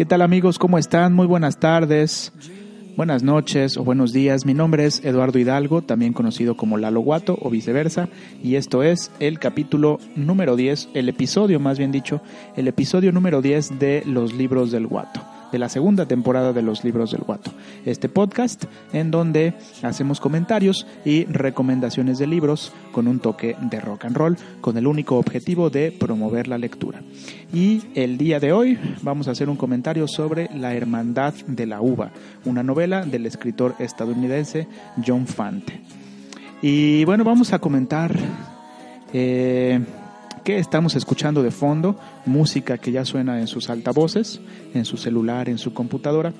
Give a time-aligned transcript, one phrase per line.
[0.00, 0.58] ¿Qué tal amigos?
[0.58, 1.12] ¿Cómo están?
[1.12, 2.32] Muy buenas tardes,
[2.96, 4.46] buenas noches o buenos días.
[4.46, 8.08] Mi nombre es Eduardo Hidalgo, también conocido como Lalo Guato o viceversa,
[8.42, 12.22] y esto es el capítulo número 10, el episodio más bien dicho,
[12.56, 15.20] el episodio número 10 de Los Libros del Guato
[15.50, 17.52] de la segunda temporada de los libros del guato.
[17.84, 24.04] Este podcast en donde hacemos comentarios y recomendaciones de libros con un toque de rock
[24.06, 27.02] and roll, con el único objetivo de promover la lectura.
[27.52, 31.80] Y el día de hoy vamos a hacer un comentario sobre La Hermandad de la
[31.80, 32.12] Uva,
[32.44, 34.66] una novela del escritor estadounidense
[35.04, 35.80] John Fante.
[36.62, 38.14] Y bueno, vamos a comentar...
[39.12, 39.80] Eh,
[40.44, 44.40] que estamos escuchando de fondo, música que ya suena en sus altavoces,
[44.74, 46.32] en su celular, en su computadora.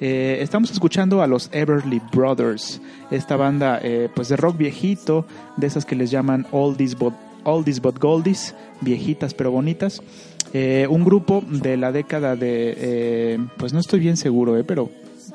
[0.00, 5.26] Eh, estamos escuchando a los Everly Brothers, esta banda eh, pues de rock viejito,
[5.56, 10.02] de esas que les llaman oldies but, oldies but goldies, viejitas pero bonitas.
[10.52, 14.88] Eh, un grupo de la década de, pues no estoy bien seguro, pero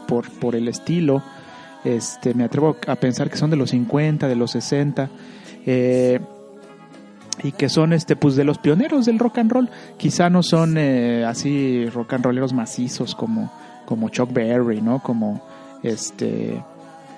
[0.08, 1.22] por, por el estilo,
[1.84, 5.10] este, me atrevo a pensar que son de los 50, de los 60
[7.42, 10.78] y que son este pues de los pioneros del rock and roll quizá no son
[10.78, 13.52] eh, así rock and rolleros macizos como
[13.86, 15.42] como Chuck Berry no como
[15.82, 16.62] este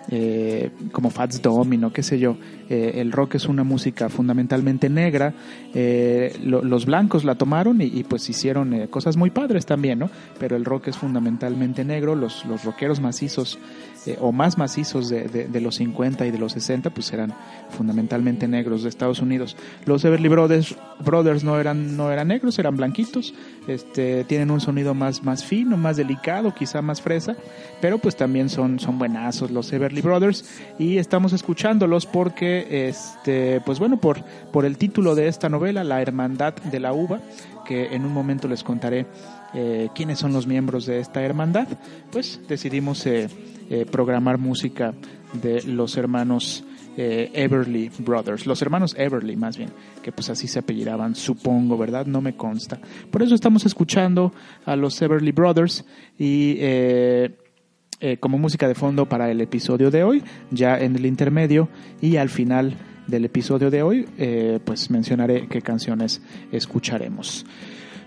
[0.09, 2.37] eh, como Fats Domino, qué sé yo.
[2.69, 5.33] Eh, el rock es una música fundamentalmente negra.
[5.73, 10.09] Eh, los blancos la tomaron y, pues hicieron cosas muy padres también, ¿no?
[10.39, 12.15] Pero el rock es fundamentalmente negro.
[12.15, 13.59] Los, los rockeros macizos
[14.19, 17.33] o más macizos de, de, los 50 y de los 60 pues eran
[17.69, 19.57] fundamentalmente negros de Estados Unidos.
[19.85, 23.33] Los Everly Brothers, Brothers no eran no eran negros, eran blanquitos.
[23.67, 27.35] Este tienen un sonido más más fino, más delicado, quizá más fresa,
[27.81, 30.45] pero pues también son son buenazos los Everly Brothers
[30.77, 36.01] y estamos escuchándolos porque, este, pues bueno, por, por el título de esta novela, La
[36.01, 37.19] Hermandad de la Uva,
[37.65, 39.05] que en un momento les contaré
[39.53, 41.67] eh, quiénes son los miembros de esta hermandad,
[42.11, 43.27] pues decidimos eh,
[43.69, 44.93] eh, programar música
[45.33, 46.63] de los hermanos
[46.97, 49.69] Everly Brothers, los hermanos Everly más bien,
[50.01, 52.05] que pues así se apellidaban, supongo, ¿verdad?
[52.05, 52.79] No me consta.
[53.11, 54.31] Por eso estamos escuchando
[54.65, 55.83] a los Everly Brothers
[56.17, 56.57] y
[58.01, 61.69] eh, como música de fondo para el episodio de hoy, ya en el intermedio
[62.01, 62.75] y al final
[63.07, 67.45] del episodio de hoy, eh, pues mencionaré qué canciones escucharemos.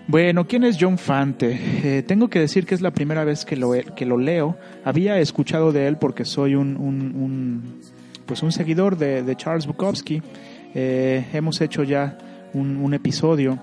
[0.07, 1.59] Bueno, ¿quién es John Fante?
[1.83, 4.57] Eh, tengo que decir que es la primera vez que lo, que lo leo.
[4.83, 7.79] Había escuchado de él porque soy un, un,
[8.25, 10.21] pues un seguidor de, Charles Bukowski.
[10.73, 12.17] hemos hecho ya
[12.53, 13.59] un, un episodio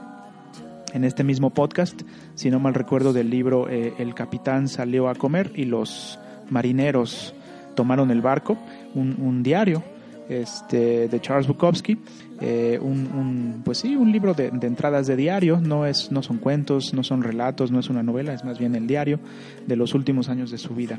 [0.92, 2.02] en este mismo podcast,
[2.34, 6.18] si no mal recuerdo del libro eh, El capitán salió a comer y los
[6.50, 7.34] marineros
[7.74, 8.56] tomaron el barco,
[8.94, 9.82] un, diario
[10.28, 11.98] este, de Charles Bukowski,
[12.40, 16.38] eh, un, pues sí, un libro de, de, entradas de diario, no, es, no son
[16.38, 19.20] cuentos, no son relatos, no es una novela, es más bien el diario
[19.66, 20.98] de los últimos años de su vida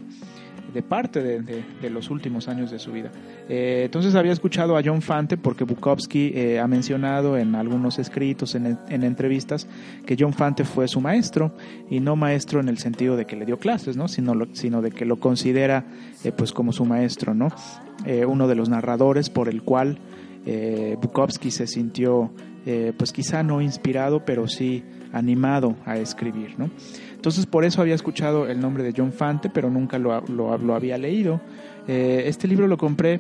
[0.74, 3.12] de parte de, los últimos años de su vida.
[3.50, 8.56] Eh, entonces había escuchado a John Fante porque Bukowski eh, ha mencionado en algunos escritos,
[8.56, 9.68] en, entrevistas,
[10.06, 11.54] que John Fante fue su maestro
[11.90, 14.08] y no maestro en el sentido de que le dio clases, ¿no?
[14.08, 15.86] sino, sino de que lo considera
[16.24, 17.50] eh, pues como su maestro, ¿no?
[18.28, 19.98] uno de los narradores por el cual
[21.02, 22.32] Bukowski se sintió
[22.96, 26.56] pues quizá no inspirado, pero sí animado a escribir.
[26.58, 26.70] ¿no?
[27.18, 31.00] Entonces por eso había escuchado el nombre de John Fante, pero nunca lo, lo, había
[31.00, 31.42] leído.
[31.88, 33.20] Eh, este libro lo compré,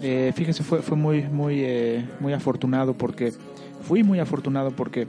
[0.00, 3.34] eh, fíjese, fue, fue muy, muy, eh, muy afortunado porque,
[3.82, 5.06] fui muy afortunado porque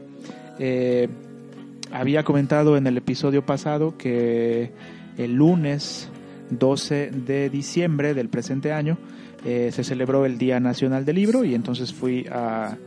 [1.92, 4.72] había comentado en el episodio pasado que
[5.18, 6.10] el lunes
[6.50, 8.98] 12 de diciembre del presente año
[9.44, 12.78] se celebró el Día Nacional del Libro y entonces fui a,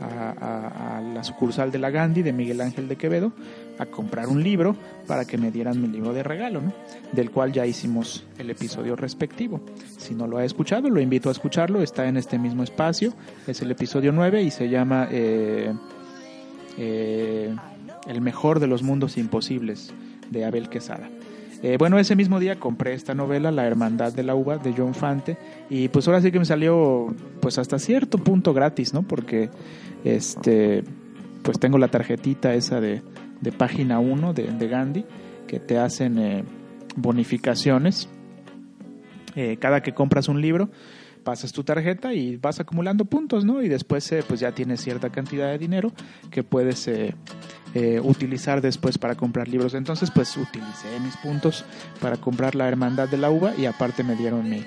[0.00, 3.32] la sucursal de la Gandhi de Miguel Ángel de Quevedo
[3.78, 6.72] a comprar un libro para que me dieran mi libro de regalo, ¿no?
[7.12, 9.60] del cual ya hicimos el episodio respectivo.
[9.96, 13.14] Si no lo ha escuchado, lo invito a escucharlo, está en este mismo espacio,
[13.46, 15.72] es el episodio 9 y se llama eh,
[16.76, 17.54] eh,
[18.06, 19.92] El mejor de los mundos imposibles
[20.30, 21.08] de Abel Quesada.
[21.62, 24.94] Eh, bueno, ese mismo día compré esta novela, La Hermandad de la Uva, de John
[24.94, 25.36] Fante,
[25.68, 29.02] y pues ahora sí que me salió pues hasta cierto punto gratis, ¿no?
[29.02, 29.50] Porque
[30.04, 30.84] este
[31.42, 33.02] pues tengo la tarjetita esa de,
[33.40, 35.04] de página 1 de, Gandhi,
[35.46, 36.44] que te hacen eh,
[36.96, 38.08] bonificaciones
[39.36, 40.70] eh, cada que compras un libro
[41.28, 43.60] pasas tu tarjeta y vas acumulando puntos, ¿no?
[43.60, 45.92] Y después pues ya tienes cierta cantidad de dinero
[46.30, 49.74] que puedes eh, utilizar después para comprar libros.
[49.74, 51.66] Entonces, pues utilicé mis puntos
[52.00, 54.64] para comprar la Hermandad de la Uva y aparte me dieron mi,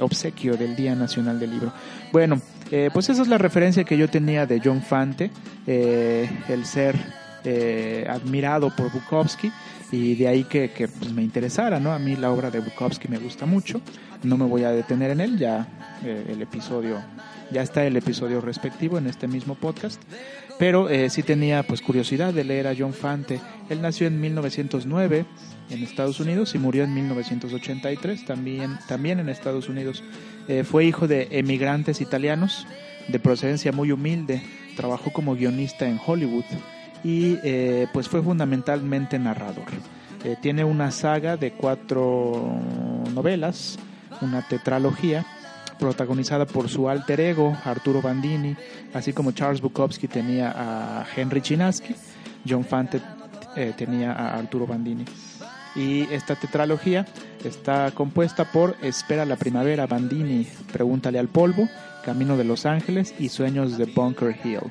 [0.00, 1.72] obsequio del Día Nacional del Libro.
[2.12, 5.30] Bueno, eh, pues esa es la referencia que yo tenía de John Fante,
[5.66, 6.96] eh, el ser
[7.44, 9.50] eh, admirado por Bukowski
[9.94, 11.92] y de ahí que, pues, me interesara, ¿no?
[11.92, 13.80] A mí la obra de Bukowski me gusta mucho,
[14.22, 15.68] no me voy a detener en él, ya
[16.04, 17.00] eh, el episodio,
[17.50, 20.02] ya está el episodio respectivo en este mismo podcast,
[20.58, 23.40] pero eh, sí tenía pues curiosidad de leer a John Fante.
[23.68, 25.26] Él nació en 1909
[25.70, 30.02] en Estados Unidos y murió en 1983 también, también en Estados Unidos.
[30.48, 32.66] Eh, fue hijo de emigrantes italianos
[33.08, 34.42] de procedencia muy humilde,
[34.76, 36.44] trabajó como guionista en Hollywood
[37.04, 39.66] y eh, pues fue fundamentalmente narrador.
[40.24, 42.58] Eh, tiene una saga de cuatro
[43.14, 43.78] novelas,
[44.22, 45.24] una tetralogía
[45.78, 48.56] protagonizada por su alter ego Arturo Bandini,
[48.94, 51.94] así como Charles Bukowski tenía a Henry Chinaski,
[52.48, 53.02] John Fante
[53.54, 55.04] eh, tenía a Arturo Bandini.
[55.76, 57.04] Y esta tetralogía
[57.44, 61.68] está compuesta por Espera la primavera, Bandini, Pregúntale al polvo,
[62.04, 64.70] Camino de Los Ángeles y Sueños de Bunker Hill.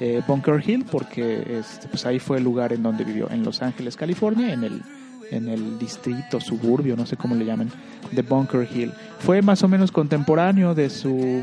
[0.00, 3.62] Eh, Bunker Hill porque este, pues ahí fue el lugar en donde vivió, en Los
[3.62, 4.82] Ángeles, California, en el,
[5.30, 7.70] en el distrito, suburbio, no sé cómo le llaman,
[8.12, 8.92] de Bunker Hill.
[9.18, 11.42] Fue más o menos contemporáneo de su,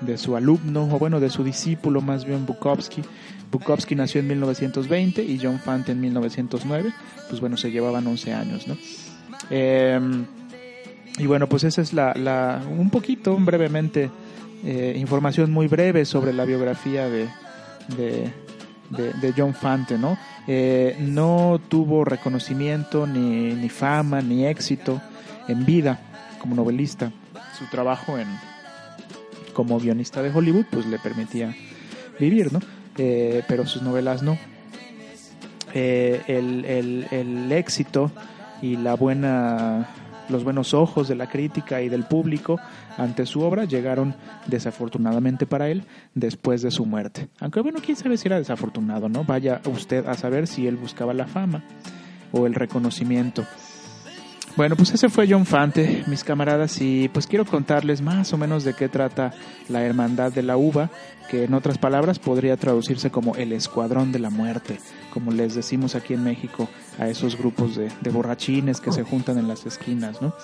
[0.00, 3.02] de su alumno, o bueno, de su discípulo más bien Bukowski.
[3.50, 6.94] Bukowski nació en 1920 y John Fante en 1909,
[7.28, 8.76] pues bueno, se llevaban 11 años, ¿no?
[9.50, 10.24] Em,
[11.18, 14.10] y bueno, pues esa es la, la un poquito, brevemente,
[14.64, 17.28] eh, información muy breve sobre la biografía de,
[17.88, 20.18] de, John Fante, ¿no?
[20.46, 25.00] Eh, no tuvo reconocimiento, ni, ni fama, ni éxito
[25.48, 26.00] en vida
[26.40, 27.12] como novelista.
[27.58, 28.28] Su trabajo en
[29.52, 31.54] como guionista de Hollywood pues le permitía
[32.18, 32.60] vivir, ¿no?
[32.98, 34.38] Eh, pero sus novelas no.
[35.74, 38.10] Eh, el, el, el éxito
[38.60, 39.88] y la buena
[40.32, 42.58] los buenos ojos de la crítica y del público
[42.96, 44.14] ante su obra llegaron
[44.46, 45.84] desafortunadamente para él
[46.14, 47.28] después de su muerte.
[47.38, 49.24] Aunque bueno, quién sabe si era desafortunado, ¿no?
[49.24, 51.62] Vaya usted a saber si él buscaba la fama
[52.32, 53.44] o el reconocimiento.
[54.54, 58.64] Bueno, pues ese fue John Fante, mis camaradas, y pues quiero contarles más o menos
[58.64, 59.32] de qué trata
[59.70, 60.90] la Hermandad de la Uva,
[61.30, 64.78] que en otras palabras podría traducirse como el Escuadrón de la Muerte,
[65.10, 66.68] como les decimos aquí en México
[66.98, 70.34] a esos grupos de, borrachines que se juntan en las esquinas, ¿no?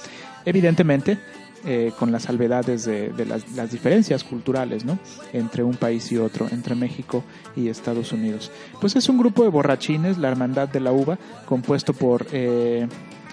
[0.47, 1.19] Evidentemente,
[1.67, 4.99] eh, con las salvedades de, las, diferencias culturales, ¿no?
[5.35, 8.51] Entre un país y otro, entre México y Estados Unidos.
[8.81, 12.27] Pues es un grupo de borrachines, la Hermandad de la Uva, compuesto por...
[12.33, 12.89] Eh,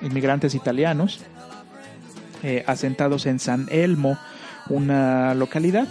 [0.05, 1.19] inmigrantes italianos
[2.43, 4.17] eh, asentados en San Elmo,
[4.69, 5.87] una localidad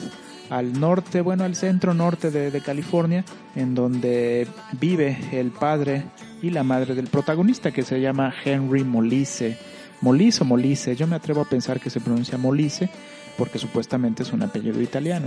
[0.51, 3.25] al norte, bueno, al centro norte de, California,
[3.57, 4.47] en donde
[4.79, 6.05] vive el padre
[6.43, 9.59] y la madre del protagonista, que se llama Henry Molise.
[10.01, 12.89] Molise o Molise, yo me atrevo a pensar que se pronuncia Molise,
[13.37, 15.27] porque supuestamente es un apellido italiano.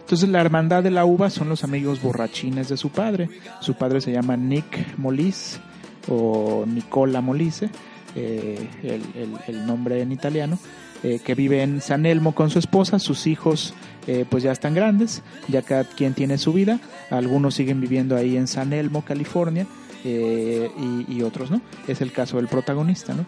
[0.00, 3.30] Entonces la hermandad de la uva son los amigos borrachines de su padre.
[3.60, 5.60] Su padre se llama Nick Molise
[6.08, 7.70] o Nicola Molise
[8.14, 8.68] eh,
[9.46, 10.58] el, nombre en italiano,
[11.02, 13.74] eh, que vive en San Elmo con su esposa, sus hijos
[14.06, 16.78] eh, pues ya están grandes, ya cada quien tiene su vida,
[17.10, 19.66] algunos siguen viviendo ahí en San Elmo, California,
[20.04, 23.24] y, otros no, es el caso del protagonista, ¿no?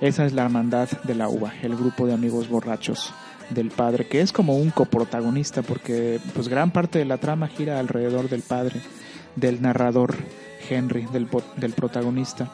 [0.00, 3.12] Esa es la hermandad de la uva, el grupo de amigos borrachos
[3.50, 7.78] del padre, que es como un coprotagonista, porque pues gran parte de la trama gira
[7.78, 8.80] alrededor del padre,
[9.36, 10.16] del narrador
[10.68, 12.52] Henry, del, del protagonista.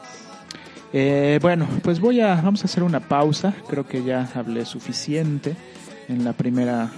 [0.99, 3.53] Eh, bueno, pues voy a, vamos a hacer una pausa.
[3.69, 5.55] Creo que ya hablé suficiente
[6.07, 6.89] en la primera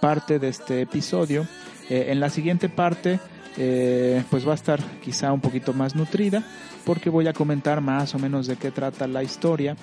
[0.00, 1.46] parte de este episodio.
[1.88, 3.20] Eh, en la siguiente parte,
[3.56, 6.42] eh, pues va a estar quizá un poquito más nutrida,
[6.84, 9.76] porque voy a comentar más o menos de qué trata la historia.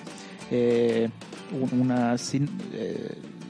[1.70, 2.18] una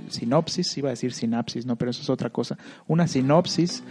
[0.09, 2.57] sinopsis, iba a decir sinapsis, no, pero eso es otra cosa.
[2.87, 3.83] Una sinopsis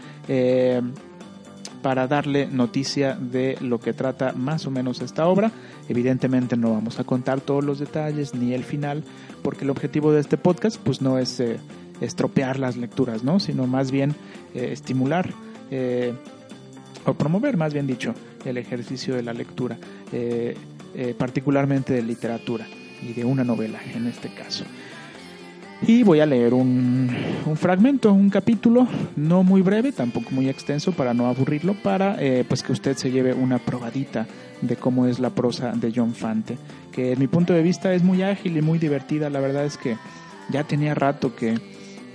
[1.81, 5.51] para darle noticia de lo que trata más o menos esta obra.
[5.89, 9.03] Evidentemente no vamos a contar todos los detalles ni el final,
[9.41, 11.59] porque el objetivo de este podcast pues no es eh,
[11.99, 13.39] estropear las lecturas, ¿no?
[13.39, 14.15] sino más bien
[14.53, 15.29] eh, estimular
[15.69, 16.13] eh,
[17.05, 18.13] o promover, más bien dicho,
[18.45, 19.77] el ejercicio de la lectura,
[21.17, 22.67] particularmente de literatura
[23.01, 24.65] y de una novela en este caso.
[25.87, 27.09] Y voy a leer un,
[27.43, 32.45] un, fragmento, un capítulo, no muy breve, tampoco muy extenso para no aburrirlo, para eh,
[32.47, 34.27] pues que usted se lleve una probadita
[34.61, 36.59] de cómo es la prosa de John Fante,
[36.91, 39.31] que en mi punto de vista es muy ágil y muy divertida.
[39.31, 39.97] La verdad es que
[40.51, 41.59] ya tenía rato que,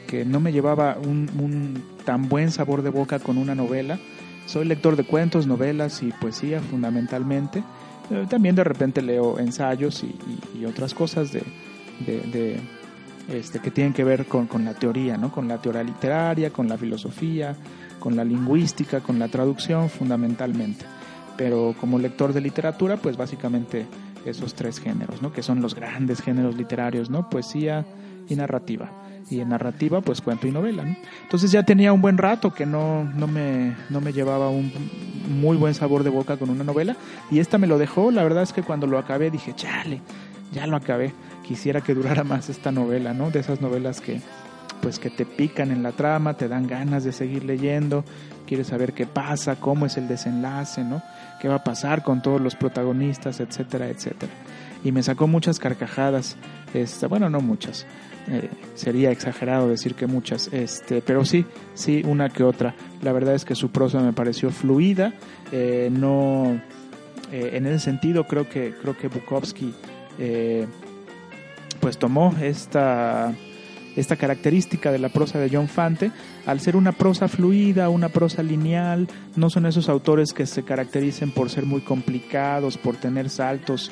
[0.06, 3.99] que no me llevaba un, un tan buen sabor de boca con una novela.
[4.46, 7.64] Soy lector de cuentos, novelas y poesía fundamentalmente.
[8.12, 10.14] Eh, también de repente leo ensayos y,
[10.56, 11.42] y, otras cosas de,
[12.06, 12.61] de
[13.28, 15.33] este, que tienen que ver con, la teoría, ¿no?
[15.33, 17.56] con la teoría literaria, con la filosofía,
[17.99, 20.85] con la lingüística, con la traducción fundamentalmente.
[21.37, 23.87] pero como lector de literatura, pues básicamente
[24.25, 25.33] esos tres géneros, ¿no?
[25.33, 27.28] Que son los grandes géneros literarios, ¿no?
[27.28, 27.85] Poesía
[28.28, 28.90] y narrativa.
[29.28, 30.97] Y en narrativa, pues cuento y novela, ¿no?
[31.23, 34.73] Entonces ya tenía un buen rato que no, no, me, no me llevaba un
[35.40, 36.97] muy buen sabor de boca con una novela.
[37.30, 40.00] Y esta me lo dejó, la verdad es que cuando lo acabé dije, chale,
[40.52, 41.12] ya lo acabé.
[41.47, 43.31] Quisiera que durara más esta novela, ¿no?
[43.31, 44.21] De esas novelas que,
[44.81, 48.05] pues que te pican en la trama, te dan ganas de seguir leyendo,
[48.47, 51.03] quieres saber qué pasa, cómo es el desenlace, ¿no?
[51.41, 54.33] qué va a pasar con todos los protagonistas, etcétera, etcétera.
[54.85, 56.37] Y me sacó muchas carcajadas,
[56.75, 57.87] este, bueno, no muchas,
[58.29, 62.75] eh, sería exagerado decir que muchas, este, pero sí, sí, una que otra.
[63.03, 65.15] La verdad es que su prosa me pareció fluida,
[65.53, 66.61] eh, no,
[67.33, 69.75] eh, en ese sentido creo que creo que Bukowski,
[71.76, 73.35] pues tomó esta
[73.97, 76.11] esta característica de la prosa de John Fante,
[76.45, 81.30] al ser una prosa fluida, una prosa lineal, no son esos autores que se caractericen
[81.30, 83.90] por ser muy complicados, por tener saltos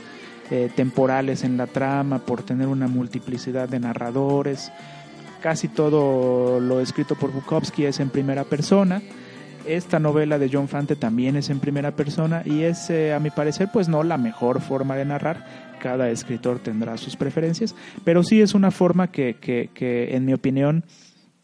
[0.51, 4.71] eh, temporales en la trama, por tener una multiplicidad de narradores.
[5.41, 9.01] Casi todo lo escrito por Bukowski es en primera persona.
[9.67, 13.31] Esta novela de John Fante también es en primera persona y es, eh, a mi
[13.31, 15.47] parecer, pues no la mejor forma de narrar,
[15.85, 17.75] cada escritor tendrá sus preferencias,
[18.05, 20.83] pero sí es una forma que, que, en mi opinión,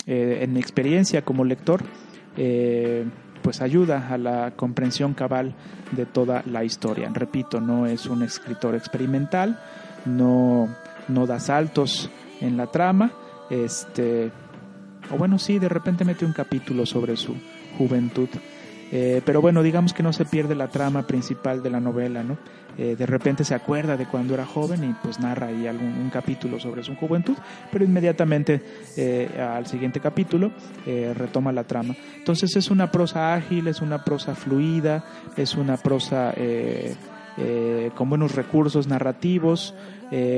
[0.06, 1.82] eh, en mi experiencia como lector,
[2.38, 3.04] eh,
[3.42, 5.54] pues ayuda a la comprensión cabal
[5.92, 7.10] de toda la historia.
[7.12, 9.60] Repito, no es un escritor experimental,
[10.06, 10.74] no,
[11.08, 12.08] no da saltos
[12.40, 13.12] en la trama,
[13.50, 14.30] este,
[15.10, 17.36] o bueno, sí, de repente mete un capítulo sobre su
[17.76, 18.30] juventud.
[18.92, 22.38] Eh, pero bueno, digamos que no se pierde la trama principal de la novela, ¿no?
[22.78, 26.08] Eh, de repente se acuerda de cuando era joven y pues narra ahí algún un
[26.08, 27.36] capítulo sobre su juventud,
[27.70, 28.62] pero inmediatamente
[28.96, 30.50] eh, al siguiente capítulo
[30.86, 31.94] eh, retoma la trama.
[32.16, 35.04] Entonces es una prosa ágil, es una prosa fluida,
[35.36, 36.34] es una prosa
[37.94, 39.74] con buenos recursos narrativos,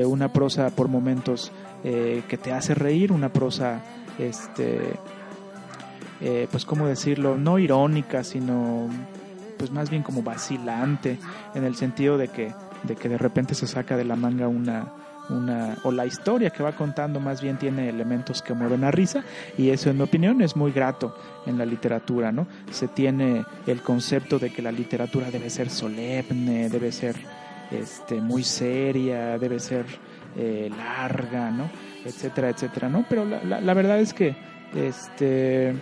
[0.04, 3.82] una prosa por momentos que te hace reír, una prosa
[4.18, 4.94] este
[6.50, 8.88] pues cómo decirlo, no irónica, sino
[9.62, 11.18] pues más bien como vacilante,
[11.54, 12.52] en el sentido de que,
[12.82, 14.92] de que de repente se saca de la manga una,
[15.28, 19.22] una, o la historia que va contando más bien tiene elementos que mueven a risa
[19.56, 22.48] y eso en mi opinión es muy grato en la literatura, ¿no?
[22.72, 27.14] Se tiene el concepto de que la literatura debe ser solemne, debe ser
[27.70, 29.86] este, muy seria, debe ser
[30.36, 31.70] eh, larga, ¿no?
[32.04, 33.04] Etcétera, etcétera, ¿no?
[33.08, 34.34] Pero la, la verdad es que
[34.74, 35.74] este,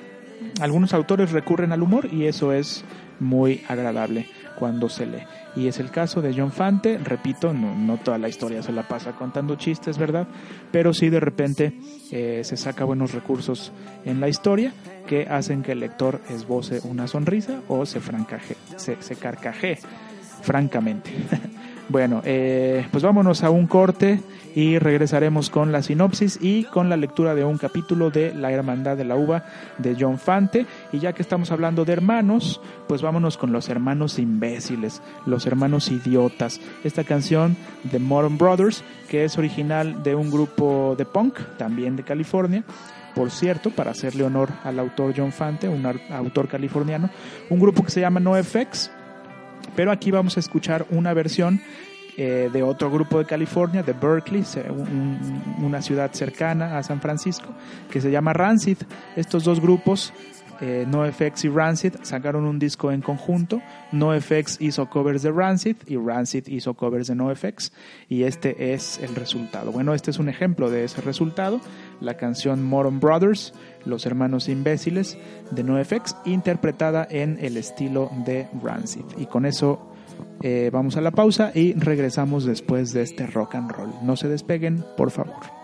[0.61, 2.85] algunos autores recurren al humor y eso es
[3.19, 4.27] muy agradable
[4.59, 5.25] cuando se lee.
[5.57, 9.13] Y es el caso de John Fante, repito, no, toda la historia se la pasa
[9.13, 10.29] contando chistes, ¿verdad?
[10.71, 11.73] Pero sí de repente
[12.13, 13.73] eh, se saca buenos recursos
[14.05, 14.73] en la historia
[15.07, 19.79] que hacen que el lector esboce una sonrisa o se, francaje, se, se carcaje,
[20.43, 21.11] francamente.
[21.91, 24.21] bueno, eh, pues vámonos a un corte
[24.55, 28.97] y regresaremos con la sinopsis y con la lectura de un capítulo de La Hermandad
[28.97, 29.45] de la Uva
[29.79, 30.67] de John Fante.
[30.93, 35.91] Y ya que estamos hablando de hermanos, pues vámonos con los hermanos imbéciles, los hermanos
[35.91, 36.61] idiotas.
[36.85, 42.05] Esta canción de Modern Brothers, que es original de un grupo de punk, también de
[42.05, 42.63] California.
[43.17, 47.11] Por cierto, para hacerle honor al autor John Fante, un autor californiano,
[47.49, 48.93] un grupo que se llama NoFX,
[49.77, 51.61] pero aquí vamos a escuchar una versión
[52.17, 54.45] eh, de otro grupo de California, de Berkeley,
[55.59, 57.49] una ciudad cercana a San Francisco,
[57.91, 58.79] que se llama Rancid.
[59.17, 60.13] Estos dos grupos,
[60.61, 63.63] eh, NoFX y Rancid, sacaron un disco en conjunto.
[63.93, 67.73] NoFX hizo covers de Rancid y Rancid hizo covers de NoFX
[68.09, 69.73] y este es el resultado.
[69.73, 71.61] Bueno, este es un ejemplo de ese resultado.
[72.01, 75.17] La canción Moron Brothers, Los Hermanos Imbéciles
[75.51, 79.05] de NoFX, interpretada en el estilo de Rancid.
[79.17, 79.91] Y con eso
[80.43, 83.93] eh, vamos a la pausa y regresamos después de este rock and roll.
[84.03, 85.61] No se despeguen, por favor.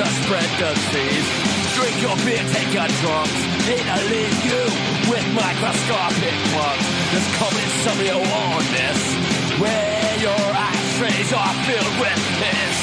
[0.00, 1.28] To spread disease.
[1.76, 3.28] Drink your beer, take a drunk.
[3.68, 4.62] It'll leave you
[5.12, 6.86] with microscopic bugs.
[7.12, 9.02] There's coming some of your wonders
[9.60, 12.78] where your ashtrays are filled with piss.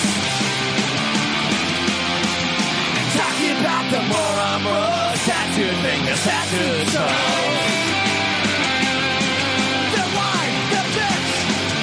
[3.17, 7.65] Talking about the moron bros, tattooed fingers, tattooed toes.
[9.89, 11.33] The wine, the bitch,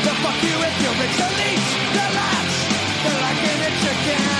[0.06, 2.54] the fuck you if you're rich, the leech, the latch,
[3.02, 4.33] the like in a chicken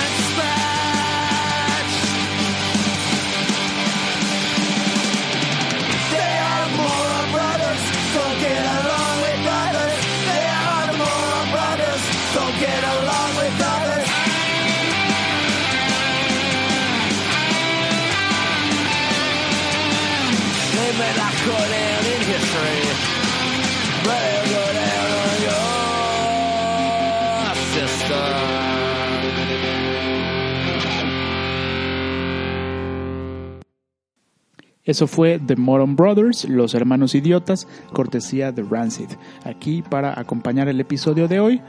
[34.85, 39.09] Eso fue The Moron Brothers, Los Hermanos Idiotas, cortesía de Rancid.
[39.43, 41.61] Aquí para acompañar el episodio de hoy,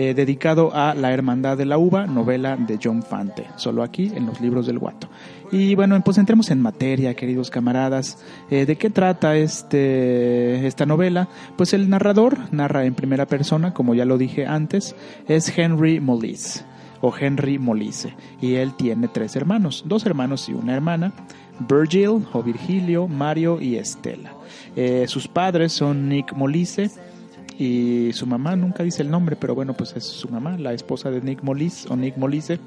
[0.00, 4.26] eh, dedicado a La Hermandad de la Uva, novela de John Fante, solo aquí en
[4.26, 5.08] los libros del Guato.
[5.50, 8.24] Y bueno, pues entremos en materia, queridos camaradas.
[8.48, 11.28] Eh, ¿De qué trata este, esta novela?
[11.56, 14.94] Pues el narrador narra en primera persona, como ya lo dije antes,
[15.26, 16.64] es Henry Molise
[17.00, 21.12] o Henry Molise, y él tiene tres hermanos, dos hermanos y una hermana,
[21.68, 24.32] Virgil o Virgilio, Mario y Estela.
[24.76, 26.88] Eh, sus padres son Nick Molise
[27.58, 31.10] y su mamá, nunca dice el nombre, pero bueno, pues es su mamá, la esposa
[31.10, 32.60] de Nick Molise o Nick Molise,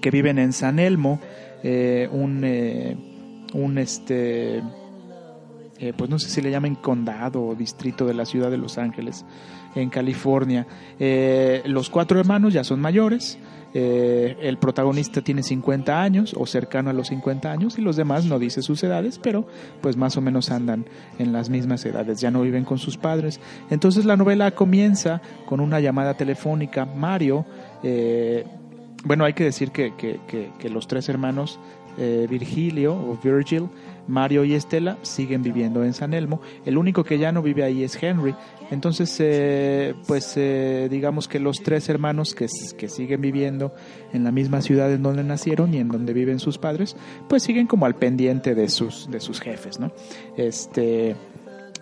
[0.00, 1.20] que viven en San Elmo,
[1.62, 2.96] eh, un, eh,
[3.52, 4.62] un este,
[5.78, 8.78] eh, pues no sé si le llaman condado o distrito de la ciudad de Los
[8.78, 9.26] Ángeles,
[9.74, 10.66] en California.
[10.98, 13.38] Eh, los cuatro hermanos ya son mayores.
[13.74, 18.24] Eh, el protagonista tiene 50 años o cercano a los 50 años y los demás
[18.24, 19.46] no dice sus edades, pero
[19.80, 20.86] pues más o menos andan
[21.18, 23.40] en las mismas edades, ya no viven con sus padres.
[23.70, 26.86] Entonces la novela comienza con una llamada telefónica.
[26.86, 27.44] Mario,
[27.82, 28.44] eh,
[29.04, 31.58] bueno, hay que decir que, que- los tres hermanos,
[31.98, 33.68] eh, Virgilio o Virgil,
[34.08, 36.40] Mario y Estela, siguen viviendo en San Elmo.
[36.64, 38.34] El único que ya no vive ahí es Henry.
[38.70, 43.72] Entonces, eh, pues eh, digamos que los tres hermanos que, que siguen viviendo
[44.12, 46.96] en la misma ciudad en donde nacieron y en donde viven sus padres,
[47.28, 49.92] pues siguen como al pendiente de sus, de sus jefes, ¿no?
[50.36, 51.16] Este.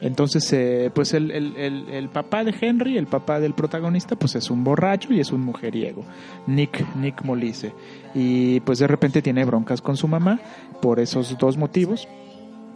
[0.05, 4.35] Entonces, eh, pues el, el- el- el papá de Henry, el papá del protagonista, pues
[4.37, 6.05] es un borracho y es un mujeriego,
[6.47, 7.73] Nick, Nick Molise.
[8.15, 10.39] Y pues de repente tiene broncas con su mamá
[10.83, 12.07] por esos dos motivos.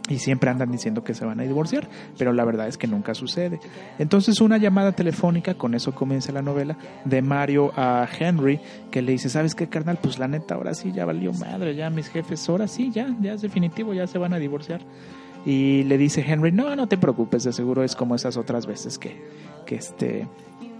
[0.09, 1.87] Y siempre andan diciendo que se van a divorciar,
[2.17, 3.59] pero la verdad es que nunca sucede.
[3.99, 9.11] Entonces una llamada telefónica, con eso comienza la novela, de Mario a Henry, que le
[9.11, 9.99] dice, ¿sabes qué, carnal?
[10.01, 13.33] Pues la neta, ahora sí ya valió madre, ya mis jefes, ahora sí, ya, ya
[13.33, 14.81] es definitivo, ya se van a divorciar.
[15.45, 18.97] Y le dice Henry, no, no te preocupes, de seguro es como esas otras veces
[18.97, 19.21] que,
[19.65, 20.27] que este,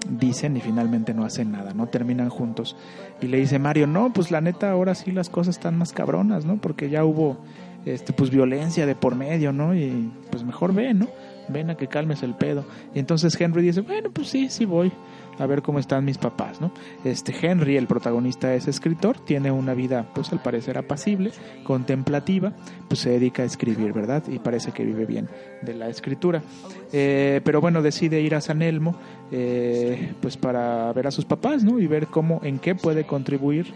[0.10, 1.88] dicen y finalmente no hacen nada, ¿no?
[1.88, 2.76] Terminan juntos.
[3.22, 6.46] Y le dice Mario, no, pues la neta ahora sí las cosas están más cabronas,
[6.46, 6.58] ¿no?
[6.58, 7.38] Porque ya hubo,
[7.86, 9.76] este, pues violencia de por medio, ¿no?
[9.76, 11.08] Y pues mejor ven, ¿no?
[11.50, 12.66] Ven a que calmes el pedo.
[12.94, 14.92] Y entonces Henry dice, bueno, pues sí, sí voy
[15.40, 16.72] a ver cómo están mis papás, ¿no?
[17.04, 21.32] Este Henry, el protagonista es escritor, tiene una vida, pues al parecer apacible,
[21.64, 22.52] contemplativa,
[22.88, 24.24] pues se dedica a escribir, ¿verdad?
[24.28, 25.30] Y parece que vive bien
[25.62, 26.44] de la escritura.
[26.92, 28.98] Eh, pero bueno, decide ir a San Elmo,
[29.32, 31.80] eh, pues para ver a sus papás, ¿no?
[31.80, 33.68] Y ver cómo, en qué puede contribuir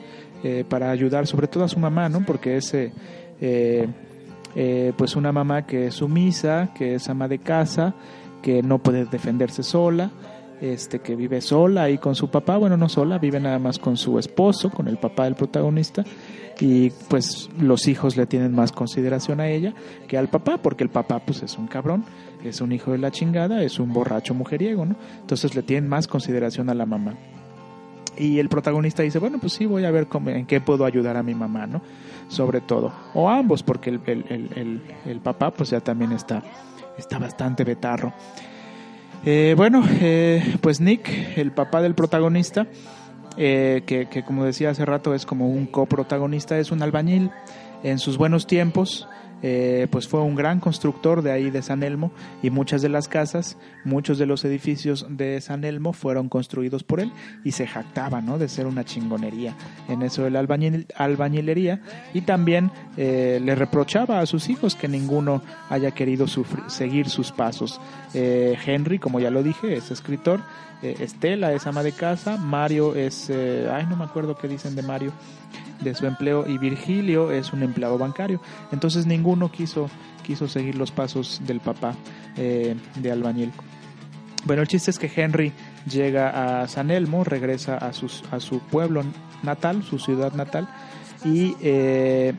[0.44, 2.26] eh, para ayudar, sobre todo a su mamá, ¿no?
[2.26, 2.76] Porque es
[4.56, 7.94] eh, pues una mamá que es sumisa, que es ama de casa,
[8.42, 10.12] que no puede defenderse sola,
[10.62, 13.98] este que vive sola ahí con su papá, bueno, no sola, vive nada más con
[13.98, 16.04] su esposo, con el papá del protagonista,
[16.60, 19.74] y pues los hijos le tienen más consideración a ella
[20.08, 22.06] que al papá, porque el papá pues es un cabrón,
[22.44, 24.96] es un hijo de la chingada, es un borracho mujeriego, ¿no?
[25.22, 27.16] Entonces le tienen más consideración a la mamá.
[28.18, 31.18] Y el protagonista dice, bueno, pues sí, voy a ver cómo, en qué puedo ayudar
[31.18, 31.82] a mi mamá, ¿no?
[32.28, 32.94] Sobre todo.
[33.13, 36.44] O ambos, porque el, el, el, el, el papá pues ya también está,
[36.98, 38.13] está bastante betarro.
[39.26, 42.68] Eh, bueno, eh, pues Nick, el papá del protagonista,
[43.38, 47.32] eh, que, que, como decía hace rato es como un coprotagonista, es un albañil
[47.84, 49.08] en sus buenos tiempos.
[49.46, 53.10] Eh, pues fue un gran constructor de ahí de San Elmo y muchas de las
[53.10, 57.12] casas, muchos de los edificios de San Elmo fueron construidos por él
[57.44, 58.38] y se jactaba ¿no?
[58.38, 59.54] de ser una chingonería
[59.90, 61.82] en eso de la albañil, albañilería
[62.14, 67.34] y también eh, le reprochaba a sus hijos que ninguno haya querido sufrir, seguir sus
[67.34, 67.82] pasos.
[68.14, 70.40] Eh, Henry, como ya lo dije, es escritor,
[70.82, 75.14] Estela es ama de casa, Mario es, ay no me acuerdo qué dicen de Mario,
[75.84, 78.41] de su empleo y Virgilio es un empleado bancario.
[78.72, 79.89] Entonces ninguno quiso,
[80.24, 81.96] quiso seguir los pasos del papá
[82.38, 83.52] eh, de albañil.
[84.46, 85.54] Bueno, el chiste es que Henry
[85.89, 89.04] llega a San Elmo, regresa a, sus, a su pueblo
[89.41, 90.67] natal, su ciudad natal,
[91.24, 92.34] y eh,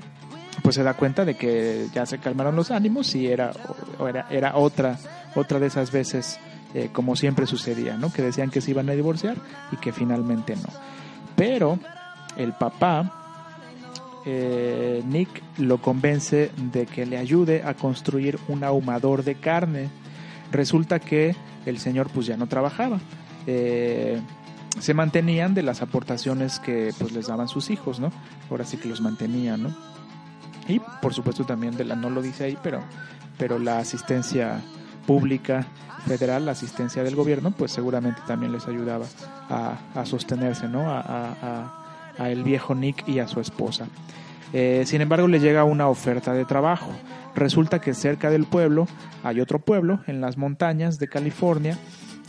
[0.62, 3.52] pues se da cuenta de que ya se calmaron los ánimos y era,
[4.30, 4.98] era, otra,
[5.34, 6.38] otra de esas veces
[6.74, 8.12] eh, como siempre sucedía, ¿no?
[8.12, 9.36] Que decían que se iban a divorciar
[9.72, 10.68] y que finalmente no.
[11.36, 11.78] Pero
[12.36, 13.23] el papá,
[14.26, 19.88] eh, Nick, lo convence de que le ayude a construir un ahumador de carne.
[20.50, 23.00] Resulta que el señor pues ya no trabajaba.
[23.46, 24.20] Eh,
[24.78, 28.10] se mantenían de las aportaciones que pues les daban sus hijos, ¿no?
[28.50, 29.76] Ahora sí que los mantenían, ¿no?
[30.68, 32.80] Y por supuesto también de la, no lo dice ahí, pero,
[33.38, 34.60] pero la asistencia
[35.06, 35.66] pública
[36.06, 39.06] federal, la asistencia del gobierno, pues seguramente también les ayudaba
[39.48, 40.84] a, sostenerse, ¿no?
[40.88, 41.83] A,
[42.18, 43.86] el viejo Nick y a su esposa.
[44.52, 46.90] Eh, sin embargo, le llega una oferta de trabajo.
[47.34, 48.86] Resulta que cerca del pueblo
[49.24, 51.78] hay otro pueblo, en las montañas de California,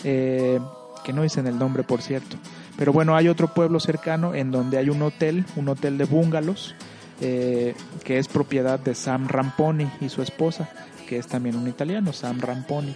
[0.04, 0.60] eh,
[1.04, 2.38] que no dicen el nombre, por cierto.
[2.78, 6.76] Pero bueno, hay otro pueblo cercano en donde hay un hotel, un hotel de bungalows,
[7.22, 10.70] eh, que es propiedad de Sam Ramponi y su esposa
[11.06, 12.96] que es también un italiano, Sam Ramponi.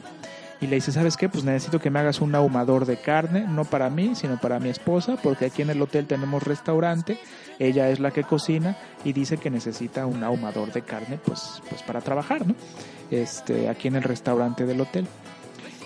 [0.62, 1.30] Y le dice, ¿sabes qué?
[1.30, 4.70] Pues necesito que me hagas un ahumador de carne, no para mí, sino para mi
[4.70, 7.18] esposa, porque aquí en el hotel tenemos restaurante,
[7.60, 11.82] ella es la que cocina y dice que necesita un ahumador de carne, pues, pues
[11.84, 12.56] para trabajar, ¿no?
[13.10, 15.08] Este, aquí en el restaurante del hotel.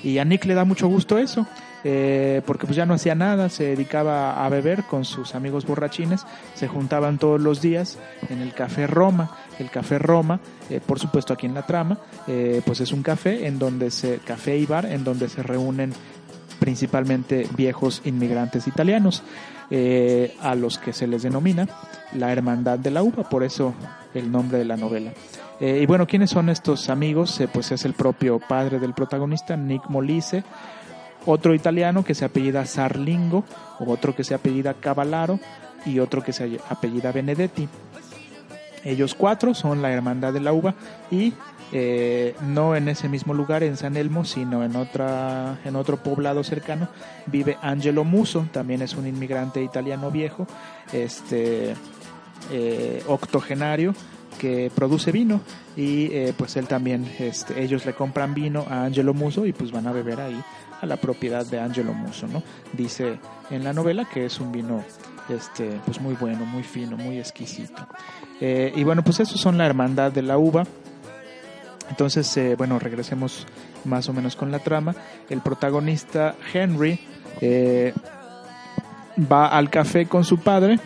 [0.04, 1.46] Y a Nick le da mucho gusto eso,
[1.84, 6.26] eh, porque pues ya no hacía nada, se dedicaba a beber con sus amigos borrachines,
[6.54, 7.98] se juntaban todos los días
[8.30, 9.38] en el Café Roma.
[9.60, 13.48] El Café Roma, eh, por supuesto aquí en la trama, eh, pues es un café
[13.48, 15.94] en donde se, café y bar, en donde se reúnen
[16.60, 19.24] principalmente viejos inmigrantes italianos,
[20.42, 21.68] a los que se les denomina
[22.14, 23.74] la Hermandad de la Uva, por eso
[24.14, 25.14] el nombre de la novela.
[25.60, 27.40] Eh, y bueno, ¿quiénes son estos amigos?
[27.40, 30.44] Eh, pues es el propio padre del protagonista, Nick Molise,
[31.26, 33.44] otro italiano que se apellida Sarlingo,
[33.80, 35.40] otro que se apellida Cavallaro
[35.86, 37.68] y otro que se apellida Benedetti.
[38.84, 40.76] Ellos cuatro son la Hermandad de la Uva
[41.10, 41.34] y
[41.72, 46.44] eh, no en ese mismo lugar, en San Elmo, sino en, otra, en otro poblado
[46.44, 46.90] cercano,
[47.26, 50.46] vive Angelo Muso, también es un inmigrante italiano viejo,
[50.92, 51.74] este,
[53.08, 53.96] octogenario,
[54.38, 55.42] que produce vino
[55.78, 59.72] y eh, pues él también, este, ellos le compran vino a Angelo Muso y pues
[59.72, 60.44] van a beber ahí
[60.84, 62.44] a la propiedad de Angelo Muso, ¿no?
[62.74, 63.20] Dice
[63.50, 64.84] en la novela que es un vino
[65.30, 67.88] este, pues muy bueno, muy fino, muy exquisito.
[68.42, 70.64] Eh, y bueno, pues esos son la hermandad de la uva.
[71.90, 73.48] Entonces, eh, bueno, regresemos
[73.86, 74.94] más o menos con la trama.
[75.30, 77.00] El protagonista Henry
[79.20, 80.80] va al café con su padre,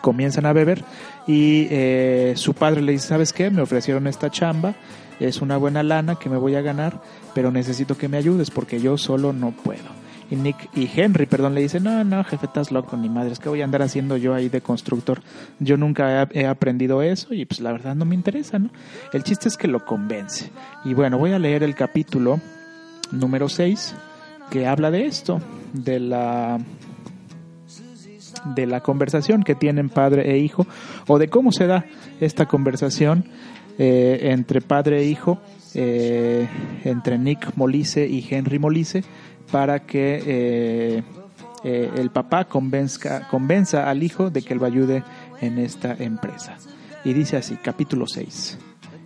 [0.00, 0.84] comienzan a beber
[1.26, 3.50] y eh, su padre le dice, ¿sabes qué?
[3.50, 4.74] Me ofrecieron esta chamba,
[5.20, 7.00] es una buena lana que me voy a ganar,
[7.34, 10.02] pero necesito que me ayudes porque yo solo no puedo.
[10.32, 13.38] Y Nick y Henry, perdón, le dice, no, no, jefe, estás loco, ni madre, es
[13.38, 15.20] que voy a andar haciendo yo ahí de constructor.
[15.58, 18.70] Yo nunca he, aprendido eso y pues la verdad no me interesa, ¿no?
[19.12, 20.50] El chiste es que lo convence.
[20.86, 22.40] Y bueno, voy a leer el capítulo
[23.10, 23.94] número 6
[24.50, 25.40] que habla de esto,
[25.74, 26.58] de la
[28.56, 30.66] de la conversación que tienen padre e hijo
[31.06, 31.84] o de cómo se da
[32.20, 33.26] esta conversación
[33.78, 35.40] eh, entre padre e hijo,
[35.74, 36.46] eh,
[36.84, 39.02] entre Nick Molise y Henry Molise,
[39.50, 41.02] para que
[41.64, 45.04] eh, el papá convenza al hijo de que lo ayude
[45.40, 46.56] en esta empresa.
[47.04, 48.58] Y dice así, capítulo 6.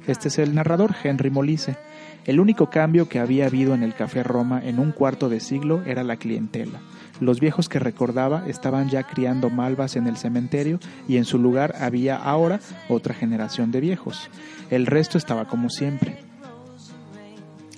[0.07, 1.77] Este es el narrador, Henry Molise.
[2.25, 5.83] El único cambio que había habido en el Café Roma en un cuarto de siglo
[5.87, 6.81] era la clientela.
[7.21, 11.75] Los viejos que recordaba estaban ya criando malvas en el cementerio y en su lugar
[11.81, 14.29] había ahora otra generación de viejos.
[14.71, 16.19] El resto estaba como siempre.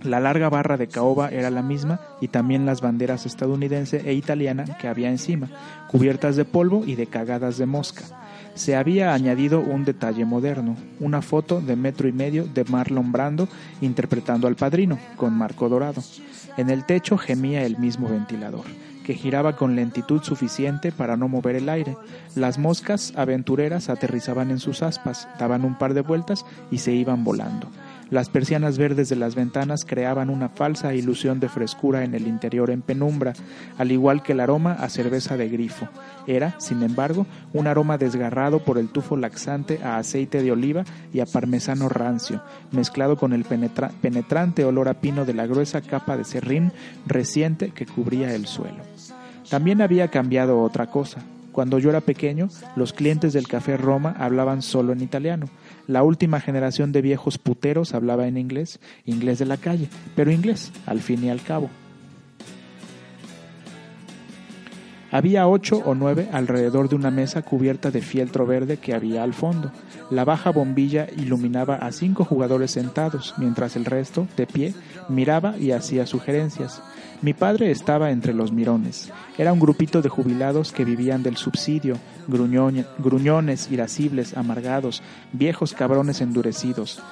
[0.02, 4.64] La larga barra de caoba era la misma y también las banderas estadounidense e italiana
[4.78, 5.48] que había encima,
[5.88, 8.04] cubiertas de polvo y de cagadas de mosca.
[8.54, 13.48] Se había añadido un detalle moderno, una foto de metro y medio de Marlon Brando
[13.80, 16.02] interpretando al padrino, con marco dorado.
[16.56, 18.64] En el techo gemía el mismo ventilador
[19.08, 21.96] que giraba con lentitud suficiente para no mover el aire.
[22.34, 27.24] Las moscas aventureras aterrizaban en sus aspas, daban un par de vueltas y se iban
[27.24, 27.68] volando.
[28.10, 32.70] Las persianas verdes de las ventanas creaban una falsa ilusión de frescura en el interior
[32.70, 33.34] en penumbra,
[33.76, 35.88] al igual que el aroma a cerveza de grifo.
[36.26, 41.20] Era, sin embargo, un aroma desgarrado por el tufo laxante a aceite de oliva y
[41.20, 42.42] a parmesano rancio,
[42.72, 46.72] mezclado con el penetrante olor a pino de la gruesa capa de serrín
[47.06, 48.82] reciente que cubría el suelo.
[49.50, 51.20] También había cambiado otra cosa.
[51.52, 55.46] Cuando yo era pequeño, los clientes del Café Roma hablaban solo en italiano.
[55.88, 60.70] La última generación de viejos puteros hablaba en inglés, inglés de la calle, pero inglés,
[60.84, 61.70] al fin y al cabo.
[65.10, 69.32] Había ocho o nueve alrededor de una mesa cubierta de fieltro verde que había al
[69.32, 69.72] fondo.
[70.10, 74.74] La baja bombilla iluminaba a cinco jugadores sentados, mientras el resto, de pie,
[75.08, 76.82] miraba y hacía sugerencias.
[77.20, 79.10] Mi padre estaba entre los mirones.
[79.36, 81.96] Era un grupito de jubilados que vivían del subsidio,
[82.28, 85.02] gruñones, irascibles, amargados,
[85.32, 87.02] viejos cabrones endurecidos,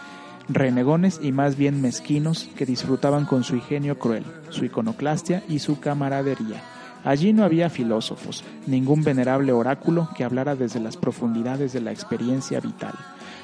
[0.49, 5.81] renegones y más bien mezquinos que disfrutaban con su ingenio cruel, su iconoclastia y su
[5.81, 6.63] camaradería.
[7.05, 12.61] Allí no había filósofos, ningún venerable oráculo que hablara desde las profundidades de la experiencia
[12.61, 12.95] vital.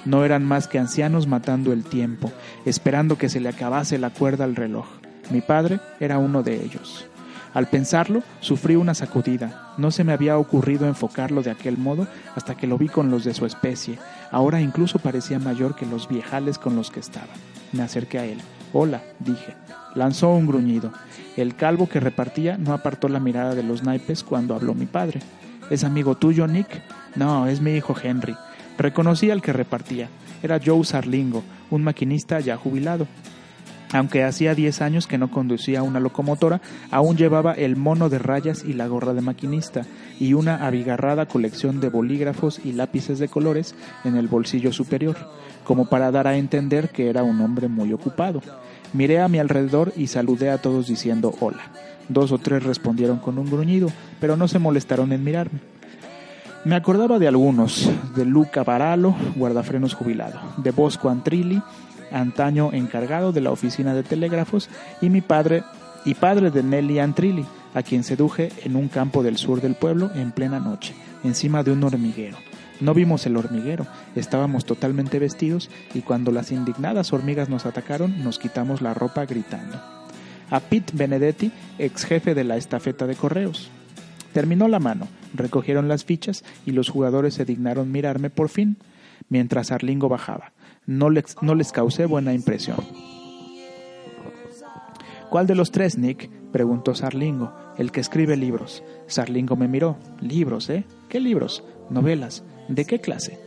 [0.05, 2.31] No eran más que ancianos matando el tiempo,
[2.65, 5.02] esperando que se le acabase la cuerda al reloj.
[5.31, 7.07] Mi padre era uno de ellos.
[7.55, 9.73] Al pensarlo, sufrí una sacudida.
[9.77, 13.25] No se me había ocurrido enfocarlo de aquel modo hasta que lo vi con los
[13.25, 13.99] de su especie.
[14.31, 17.33] Ahora incluso parecía mayor que los viejales con los que estaba.
[17.73, 18.39] Me acerqué a él.
[18.73, 19.55] Hola, dije.
[19.95, 20.93] Lanzó un gruñido.
[21.37, 25.21] El calvo que repartía no apartó la mirada de los naipes cuando habló mi padre.
[25.69, 26.83] ¿Es amigo tuyo, Nick?
[27.17, 28.35] No, es mi hijo Henry.
[28.79, 30.09] Reconocí al que repartía.
[30.43, 33.07] Era Joe Sarlingo, un maquinista ya jubilado.
[33.93, 38.65] Aunque hacía diez años que no conducía una locomotora, aún llevaba el mono de rayas
[38.65, 39.83] y la gorra de maquinista,
[40.19, 43.75] y una abigarrada colección de bolígrafos y lápices de colores
[44.05, 45.17] en el bolsillo superior,
[45.65, 48.43] como para dar a entender que era un hombre muy ocupado.
[48.95, 51.63] Miré a mi alrededor y saludé a todos diciendo hola.
[52.09, 53.89] Dos o tres respondieron con un gruñido,
[54.21, 55.61] pero no se molestaron en mirarme.
[56.65, 61.61] Me acordaba de algunos, de Luca Baralo, guardafrenos jubilado, de Bosco Antrilli,
[62.13, 64.69] antaño encargado de la oficina de telégrafos,
[65.01, 65.65] y mi padre,
[66.05, 67.45] y padre de Nelly Antrilli,
[67.75, 70.95] a quien seduje en un campo del sur del pueblo en plena noche,
[71.25, 72.37] encima de un hormiguero.
[72.81, 78.39] No vimos el hormiguero, estábamos totalmente vestidos y cuando las indignadas hormigas nos atacaron nos
[78.39, 79.81] quitamos la ropa gritando.
[80.51, 83.71] A Pete Benedetti, ex jefe de la estafeta de correos.
[84.33, 88.77] Terminó la mano, recogieron las fichas y los jugadores se dignaron mirarme por fin,
[89.29, 90.52] mientras Arlingo bajaba.
[90.87, 92.79] No les, no les causé buena impresión.
[95.31, 96.29] ¿Cuál de los tres, Nick?
[96.53, 98.85] preguntó Sarlingo, el que escribe libros.
[99.07, 99.97] Sarlingo me miró.
[100.21, 100.85] ¿Libros, eh?
[101.09, 101.65] ¿Qué libros?
[101.89, 102.45] Novelas.
[102.69, 103.41] ¿De qué clase?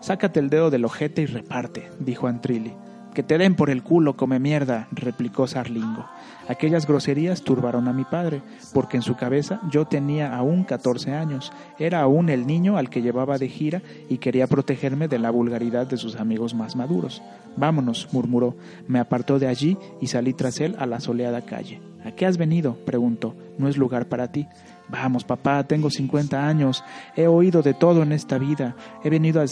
[0.00, 2.72] Sácate el dedo del ojete y reparte, dijo Antrilli.
[3.14, 6.06] Que te den por el culo, come mierda, replicó Sarlingo.
[6.48, 8.42] Aquellas groserías turbaron a mi padre,
[8.74, 13.02] porque en su cabeza yo tenía aún catorce años, era aún el niño al que
[13.02, 17.22] llevaba de gira y quería protegerme de la vulgaridad de sus amigos más maduros.
[17.56, 18.56] Vámonos, murmuró.
[18.86, 21.80] Me apartó de allí y salí tras él a la soleada calle.
[22.04, 22.76] ¿A qué has venido?
[22.84, 23.34] preguntó.
[23.58, 24.48] No es lugar para ti.
[24.90, 26.82] Vamos, papá, tengo cincuenta años,
[27.14, 28.74] he oído de todo en esta vida,
[29.04, 29.44] he venido, a,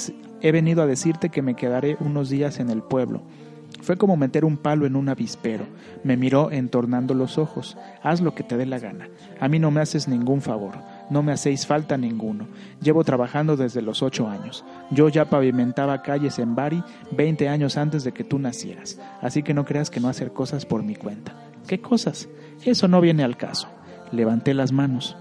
[0.43, 3.23] venido a decirte que me quedaré unos días en el pueblo.
[3.81, 5.65] Fue como meter un palo en un avispero.
[6.05, 7.77] Me miró entornando los ojos.
[8.03, 9.09] Haz lo que te dé la gana.
[9.41, 10.75] A mí no me haces ningún favor.
[11.11, 12.47] No me hacéis falta ninguno.
[12.83, 14.65] Llevo trabajando desde los ocho años.
[14.91, 19.01] Yo ya pavimentaba calles en Bari veinte años antes de que tú nacieras.
[19.23, 21.35] Así que no creas que no hacer cosas por mi cuenta.
[21.67, 22.29] ¿Qué cosas?
[22.65, 23.69] Eso no viene al caso.
[24.13, 25.17] Levanté las manos.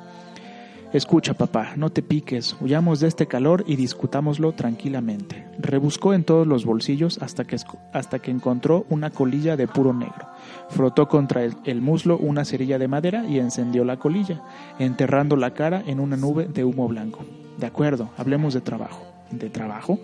[0.94, 5.46] Escucha, papá, no te piques, huyamos de este calor y discutámoslo tranquilamente.
[5.60, 7.58] Rebuscó en todos los bolsillos hasta que,
[7.92, 10.28] hasta que encontró una colilla de puro negro.
[10.70, 14.42] Frotó contra el, el, muslo una cerilla de madera y encendió la colilla,
[14.80, 17.26] enterrando la cara en una nube de humo blanco.
[17.58, 19.06] De acuerdo, hablemos de trabajo.
[19.30, 20.00] ¿De trabajo?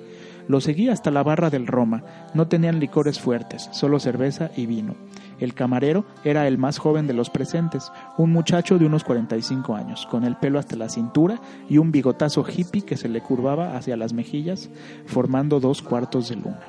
[0.48, 2.04] Lo seguí hasta la barra del Roma.
[2.34, 4.96] No tenían licores fuertes, solo cerveza y vino.
[5.40, 10.06] El camarero era el más joven de los presentes, un muchacho de unos 45 años,
[10.06, 13.98] con el pelo hasta la cintura y un bigotazo hippie que se le curvaba hacia
[13.98, 14.70] las mejillas,
[15.06, 16.62] formando dos cuartos de luna.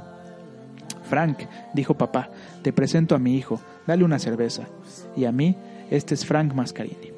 [1.05, 1.41] Frank,
[1.75, 2.31] dijo papá,
[2.63, 4.65] te presento a mi hijo, dale una cerveza.
[5.17, 5.57] Y a mí,
[5.91, 7.14] este es Frank Mascarini.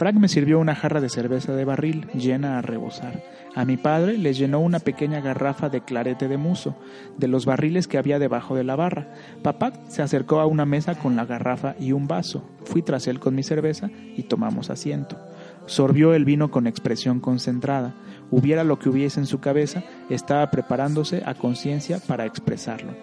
[0.00, 3.22] Frank me sirvió una jarra de cerveza de barril llena a rebosar.
[3.54, 6.74] A mi padre le llenó una pequeña garrafa de clarete de muso,
[7.18, 9.08] de los barriles que había debajo de la barra.
[9.42, 12.48] Papá se acercó a una mesa con la garrafa y un vaso.
[12.64, 15.18] Fui tras él con mi cerveza y tomamos asiento.
[15.66, 17.92] Sorbió el vino con expresión concentrada.
[18.30, 22.94] Hubiera lo que hubiese en su cabeza, estaba preparándose a conciencia para expresarlo.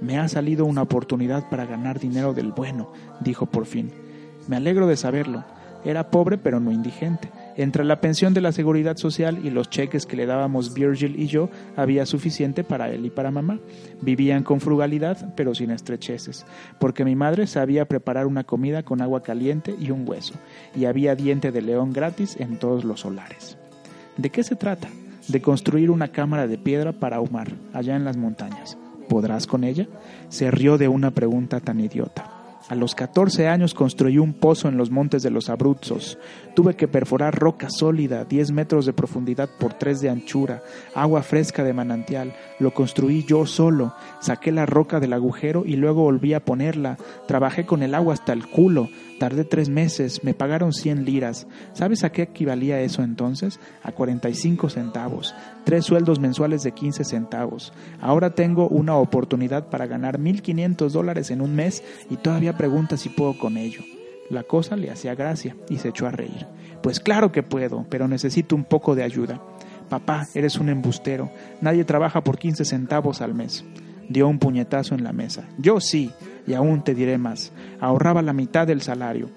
[0.00, 3.92] Me ha salido una oportunidad para ganar dinero del bueno, dijo por fin.
[4.46, 5.44] Me alegro de saberlo.
[5.88, 7.30] Era pobre pero no indigente.
[7.56, 11.28] Entre la pensión de la seguridad social y los cheques que le dábamos Virgil y
[11.28, 13.58] yo, había suficiente para él y para mamá.
[14.02, 16.44] Vivían con frugalidad, pero sin estrecheces,
[16.78, 20.34] porque mi madre sabía preparar una comida con agua caliente y un hueso,
[20.76, 23.56] y había diente de león gratis en todos los solares.
[24.18, 24.88] ¿De qué se trata?
[25.26, 28.76] De construir una cámara de piedra para ahumar, allá en las montañas.
[29.08, 29.86] ¿Podrás con ella?
[30.28, 32.37] Se rió de una pregunta tan idiota.
[32.68, 36.18] A los 14 años construí un pozo en los montes de los Abruzos.
[36.54, 40.62] Tuve que perforar roca sólida, 10 metros de profundidad por 3 de anchura,
[40.94, 42.34] agua fresca de manantial.
[42.58, 43.94] Lo construí yo solo.
[44.20, 46.98] Saqué la roca del agujero y luego volví a ponerla.
[47.26, 48.90] Trabajé con el agua hasta el culo.
[49.18, 51.46] Tardé tres meses, me pagaron 100 liras.
[51.72, 53.58] ¿Sabes a qué equivalía eso entonces?
[53.82, 55.34] A 45 centavos.
[55.64, 57.72] Tres sueldos mensuales de 15 centavos.
[58.00, 63.08] Ahora tengo una oportunidad para ganar 1.500 dólares en un mes y todavía pregunta si
[63.08, 63.82] puedo con ello.
[64.30, 66.46] La cosa le hacía gracia y se echó a reír.
[66.82, 69.40] Pues claro que puedo, pero necesito un poco de ayuda.
[69.88, 71.30] Papá, eres un embustero.
[71.60, 73.64] Nadie trabaja por 15 centavos al mes.
[74.08, 75.48] Dio un puñetazo en la mesa.
[75.58, 76.10] Yo sí,
[76.48, 77.52] y aún te diré más.
[77.78, 79.28] Ahorraba la mitad del salario.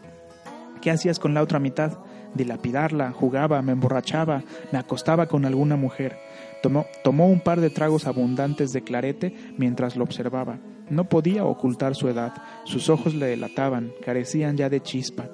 [0.82, 2.00] ¿Qué hacías con la otra mitad?
[2.34, 6.18] Dilapidarla, jugaba, me emborrachaba, me acostaba con alguna mujer.
[6.62, 10.60] Tomó, un par de tragos abundantes de clarete mientras lo observaba.
[10.90, 15.30] No podía ocultar su edad, sus ojos le delataban, carecían ya de chispa,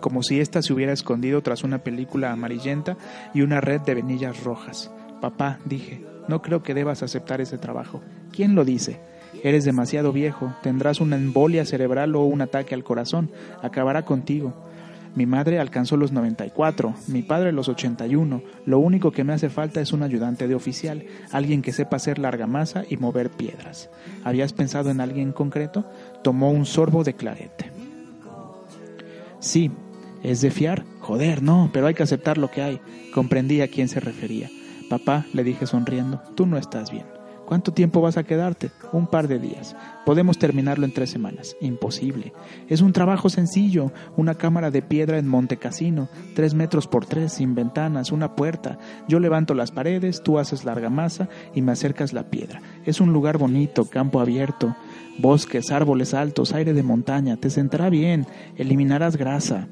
[0.00, 2.96] como si ésta se hubiera escondido tras una película amarillenta
[3.34, 4.90] y una red de venillas rojas.
[5.20, 8.02] Papá, dije, no creo que debas aceptar ese trabajo.
[8.32, 9.00] ¿Quién lo dice?
[9.42, 13.30] Eres demasiado viejo, tendrás una embolia cerebral o un ataque al corazón,
[13.62, 14.54] acabará contigo.
[15.14, 18.42] Mi madre alcanzó los 94, mi padre los 81.
[18.66, 22.18] Lo único que me hace falta es un ayudante de oficial, alguien que sepa hacer
[22.18, 23.90] larga masa y mover piedras.
[24.22, 25.84] ¿Habías pensado en alguien concreto?
[26.22, 27.72] Tomó un sorbo de clarete.
[29.40, 29.70] Sí,
[30.22, 30.84] ¿es de fiar?
[31.00, 32.80] Joder, no, pero hay que aceptar lo que hay.
[33.12, 34.50] Comprendí a quién se refería.
[34.88, 37.17] Papá, le dije sonriendo, tú no estás bien.
[37.48, 38.70] ¿Cuánto tiempo vas a quedarte?
[38.92, 39.74] Un par de días.
[40.04, 41.56] Podemos terminarlo en tres semanas.
[41.62, 42.34] Imposible.
[42.68, 43.90] Es un trabajo sencillo.
[44.18, 48.78] Una cámara de piedra en Monte Cassino, tres metros por tres, sin ventanas, una puerta.
[49.08, 52.60] Yo levanto las paredes, tú haces la argamasa y me acercas la piedra.
[52.84, 54.76] Es un lugar bonito, campo abierto,
[55.18, 57.38] bosques, árboles altos, aire de montaña.
[57.38, 58.26] Te sentará bien.
[58.58, 59.68] Eliminarás grasa.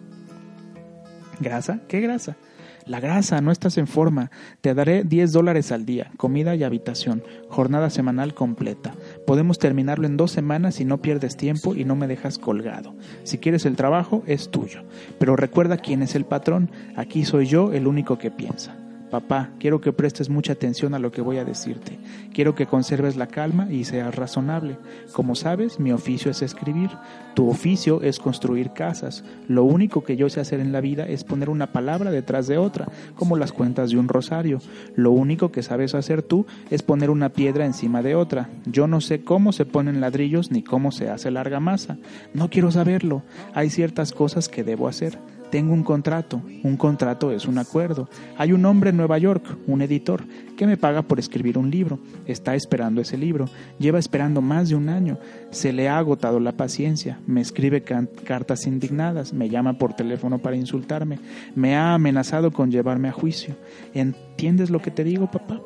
[1.40, 1.80] ¿Grasa?
[1.88, 2.38] ¿Qué grasa?
[2.86, 4.30] La grasa, no estás en forma.
[4.60, 8.94] Te daré 10 dólares al día, comida y habitación, jornada semanal completa.
[9.26, 12.94] Podemos terminarlo en dos semanas si no pierdes tiempo y no me dejas colgado.
[13.24, 14.84] Si quieres el trabajo, es tuyo.
[15.18, 16.70] Pero recuerda quién es el patrón.
[16.94, 18.76] Aquí soy yo el único que piensa.
[19.10, 21.98] Papá, quiero que prestes mucha atención a lo que voy a decirte.
[22.34, 24.78] Quiero que conserves la calma y seas razonable.
[25.12, 26.90] Como sabes, mi oficio es escribir.
[27.34, 29.22] Tu oficio es construir casas.
[29.46, 32.58] Lo único que yo sé hacer en la vida es poner una palabra detrás de
[32.58, 34.58] otra, como las cuentas de un rosario.
[34.96, 38.50] Lo único que sabes hacer tú es poner una piedra encima de otra.
[38.64, 41.96] Yo no sé cómo se ponen ladrillos ni cómo se hace larga masa.
[42.34, 43.22] No quiero saberlo.
[43.54, 45.18] Hay ciertas cosas que debo hacer.
[45.56, 46.42] Tengo un contrato.
[46.64, 48.10] Un contrato es un acuerdo.
[48.36, 50.22] Hay un hombre en Nueva York, un editor,
[50.54, 51.98] que me paga por escribir un libro.
[52.26, 53.46] Está esperando ese libro.
[53.78, 55.18] Lleva esperando más de un año.
[55.48, 57.20] Se le ha agotado la paciencia.
[57.26, 59.32] Me escribe cartas indignadas.
[59.32, 61.20] Me llama por teléfono para insultarme.
[61.54, 63.56] Me ha amenazado con llevarme a juicio.
[63.94, 65.62] ¿Entiendes lo que te digo, papá?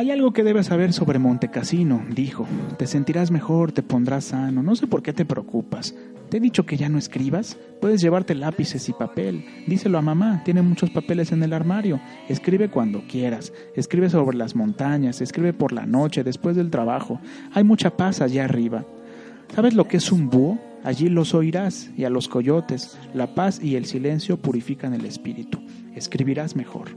[0.00, 2.46] Hay algo que debes saber sobre Montecasino, dijo.
[2.78, 4.62] Te sentirás mejor, te pondrás sano.
[4.62, 5.94] No sé por qué te preocupas.
[6.30, 7.58] ¿Te he dicho que ya no escribas?
[7.82, 9.44] Puedes llevarte lápices y papel.
[9.66, 12.00] Díselo a mamá, tiene muchos papeles en el armario.
[12.30, 13.52] Escribe cuando quieras.
[13.76, 17.20] Escribe sobre las montañas, escribe por la noche, después del trabajo.
[17.52, 18.86] Hay mucha paz allá arriba.
[19.54, 20.58] ¿Sabes lo que es un búho?
[20.82, 22.96] Allí los oirás, y a los coyotes.
[23.12, 25.60] La paz y el silencio purifican el espíritu.
[25.94, 26.88] Escribirás mejor.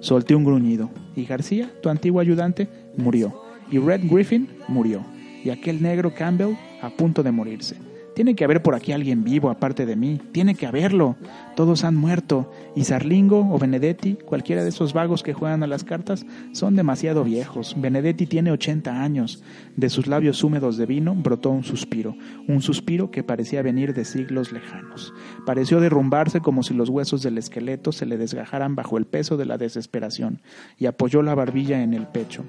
[0.00, 3.42] Solté un gruñido, y García, tu antiguo ayudante, murió.
[3.70, 5.04] Y Red Griffin murió.
[5.44, 7.76] Y aquel negro Campbell a punto de morirse.
[8.16, 10.18] Tiene que haber por aquí alguien vivo aparte de mí.
[10.32, 11.16] Tiene que haberlo.
[11.54, 12.50] Todos han muerto.
[12.74, 17.24] Y Sarlingo o Benedetti, cualquiera de esos vagos que juegan a las cartas, son demasiado
[17.24, 17.74] viejos.
[17.76, 19.44] Benedetti tiene 80 años.
[19.76, 22.16] De sus labios húmedos de vino brotó un suspiro.
[22.48, 25.12] Un suspiro que parecía venir de siglos lejanos.
[25.44, 29.44] Pareció derrumbarse como si los huesos del esqueleto se le desgajaran bajo el peso de
[29.44, 30.40] la desesperación.
[30.78, 32.44] Y apoyó la barbilla en el pecho.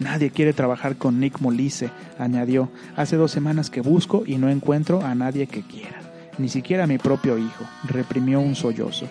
[0.00, 2.70] Nadie quiere trabajar con Nick Molise, añadió.
[2.96, 6.00] Hace dos semanas que busco y no encuentro a nadie que quiera.
[6.38, 7.66] Ni siquiera a mi propio hijo.
[7.84, 9.06] Reprimió un sollozo.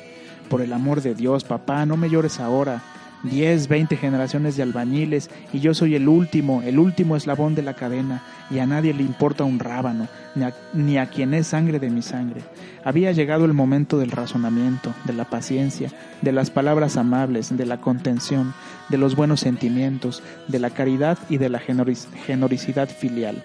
[0.50, 2.82] Por el amor de Dios, papá, no me llores ahora.
[3.22, 7.74] Diez, veinte generaciones de albañiles y yo soy el último, el último eslabón de la
[7.74, 11.80] cadena y a nadie le importa un rábano, ni a, ni a, quien es sangre
[11.80, 12.42] de mi sangre.
[12.84, 17.82] Había llegado el momento del razonamiento, de la paciencia, de las palabras amables, de la
[17.82, 18.54] contención,
[18.90, 23.44] de los buenos sentimientos, de la caridad y de la generosidad filial.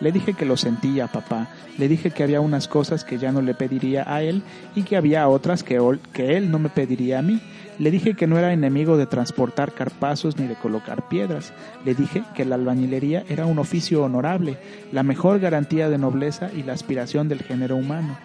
[0.00, 1.48] Le dije que lo sentía, papá.
[1.78, 4.42] Le dije que había unas cosas que ya no le pediría a él
[4.74, 5.78] y que había otras que,
[6.12, 7.40] que él no me pediría a mí.
[7.78, 11.52] Le dije que no era enemigo de transportar carpazos ni de colocar piedras.
[11.84, 14.58] Le dije que la albañilería era un oficio honorable,
[14.92, 18.18] la mejor garantía de nobleza y la aspiración del género humano.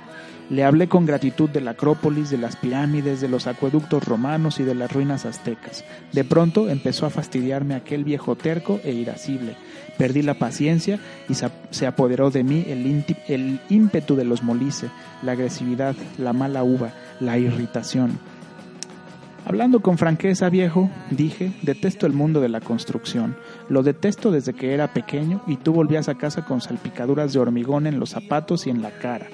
[0.49, 4.63] Le hablé con gratitud de la Acrópolis, de las pirámides, de los acueductos romanos y
[4.63, 5.83] de las ruinas aztecas.
[6.11, 9.55] De pronto empezó a fastidiarme aquel viejo terco e irascible.
[9.97, 14.89] Perdí la paciencia y se apoderó de mí el, el ímpetu de los molice,
[15.23, 18.19] la agresividad, la mala uva, la irritación.
[19.47, 23.35] Hablando con franqueza, viejo, dije, detesto el mundo de la construcción.
[23.69, 27.87] Lo detesto desde que era pequeño y tú volvías a casa con salpicaduras de hormigón
[27.87, 29.27] en los zapatos y en la cara.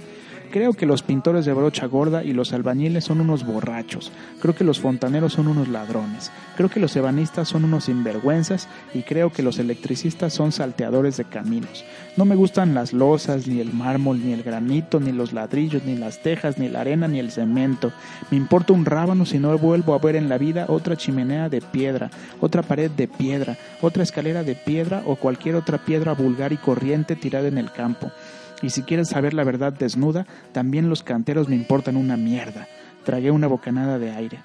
[0.52, 4.12] Creo que los pintores de brocha gorda y los albañiles son unos borrachos.
[4.41, 6.30] Creo que los fontaneros son unos ladrones.
[6.58, 11.24] Creo que los ebanistas son unos sinvergüenzas y creo que los electricistas son salteadores de
[11.24, 11.86] caminos.
[12.18, 15.95] No me gustan las losas, ni el mármol, ni el granito, ni los ladrillos, ni
[15.95, 17.93] las tejas, ni la arena, ni el cemento.
[18.30, 21.62] Me importa un rábano si no vuelvo a ver en la vida otra chimenea de
[21.62, 26.58] piedra, otra pared de piedra, otra escalera de piedra o cualquier otra piedra vulgar y
[26.58, 28.12] corriente tirada en el campo.
[28.62, 32.68] Y si quieres saber la verdad desnuda, también los canteros me importan una mierda.
[33.03, 34.39] Tragué una bocanada de aire.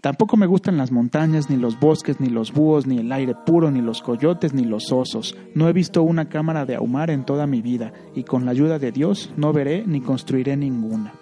[0.00, 3.70] Tampoco me gustan las montañas, ni los bosques, ni los búhos, ni el aire puro,
[3.70, 5.36] ni los coyotes, ni los osos.
[5.54, 8.78] No he visto una cámara de ahumar en toda mi vida, y con la ayuda
[8.78, 11.12] de Dios no veré ni construiré ninguna.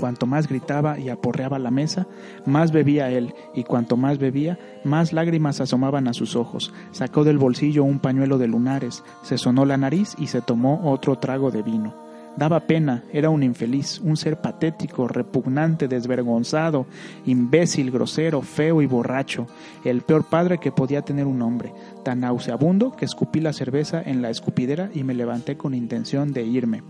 [0.00, 2.06] Cuanto más gritaba y aporreaba la mesa,
[2.46, 6.72] más bebía él, y cuanto más bebía, más lágrimas asomaban a sus ojos.
[6.90, 11.18] Sacó del bolsillo un pañuelo de lunares, se sonó la nariz y se tomó otro
[11.18, 11.94] trago de vino.
[12.34, 16.86] Daba pena, era un infeliz, un ser patético, repugnante, desvergonzado,
[17.26, 19.48] imbécil, grosero, feo y borracho,
[19.84, 21.74] el peor padre que podía tener un hombre,
[22.04, 26.44] tan nauseabundo que escupí la cerveza en la escupidera y me levanté con intención de
[26.44, 26.82] irme.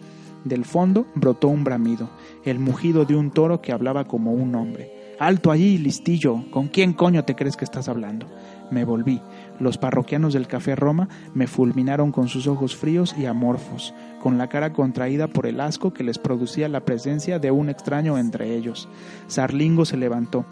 [0.44, 2.08] Del fondo brotó un bramido,
[2.44, 4.90] el mugido de un toro que hablaba como un hombre.
[5.18, 8.26] Alto allí, listillo, ¿con quién coño te crees que estás hablando?
[8.70, 9.20] Me volví.
[9.58, 14.48] Los parroquianos del Café Roma me fulminaron con sus ojos fríos y amorfos, con la
[14.48, 18.88] cara contraída por el asco que les producía la presencia de un extraño entre ellos.
[19.26, 20.46] Sarlingo se levantó.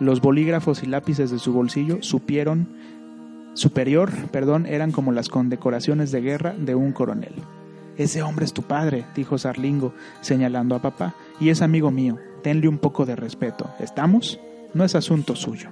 [0.00, 2.68] Los bolígrafos y lápices de su bolsillo supieron
[3.54, 7.34] superior, perdón, eran como las condecoraciones de guerra de un coronel.
[7.98, 12.16] Ese hombre es tu padre, dijo Sarlingo, señalando a papá, y es amigo mío.
[12.44, 13.68] Tenle un poco de respeto.
[13.80, 14.38] ¿Estamos?
[14.72, 15.70] No es asunto suyo.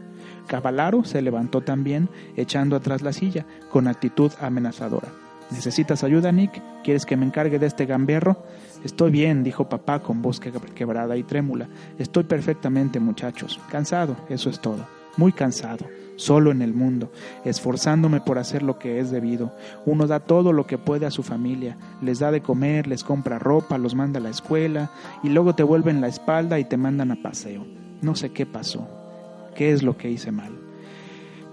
[0.48, 5.08] Cavalaro se levantó también, echando atrás la silla, con actitud amenazadora.
[5.52, 6.60] ¿Necesitas ayuda, Nick?
[6.82, 8.42] ¿Quieres que me encargue de este gamberro?
[8.84, 11.68] Estoy bien, dijo papá con voz quebrada y trémula.
[11.96, 13.60] Estoy perfectamente, muchachos.
[13.70, 14.84] Cansado, eso es todo.
[15.16, 15.86] Muy cansado
[16.16, 17.12] solo en el mundo,
[17.44, 19.52] esforzándome por hacer lo que es debido.
[19.84, 23.38] Uno da todo lo que puede a su familia, les da de comer, les compra
[23.38, 24.90] ropa, los manda a la escuela
[25.22, 27.64] y luego te vuelven la espalda y te mandan a paseo.
[28.02, 28.88] No sé qué pasó,
[29.54, 30.52] qué es lo que hice mal.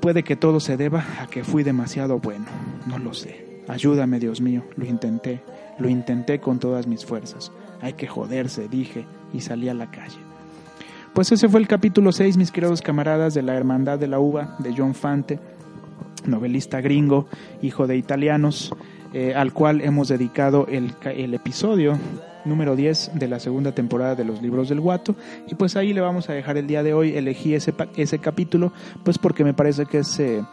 [0.02, 2.46] Puede que todo se deba a que fui demasiado bueno,
[2.88, 3.64] no lo sé.
[3.70, 5.42] Ayúdame, Dios mío, lo intenté,
[5.80, 7.52] lo intenté con todas mis fuerzas.
[7.82, 10.20] Hay que joderse, dije, y salí a la calle.
[11.14, 14.56] Pues ese fue el capítulo 6, mis queridos camaradas, de La Hermandad de la Uva,
[14.58, 15.38] de John Fante,
[16.26, 17.28] novelista gringo,
[17.62, 18.74] hijo de italianos,
[19.14, 22.00] eh, al cual hemos dedicado el, el, episodio
[22.46, 25.16] número 10 de la segunda temporada de los libros del guato.
[25.48, 27.16] Y pues ahí le vamos a dejar el día de hoy.
[27.16, 30.20] Elegí ese, ese capítulo, pues porque me parece que es...
[30.20, 30.44] Eh,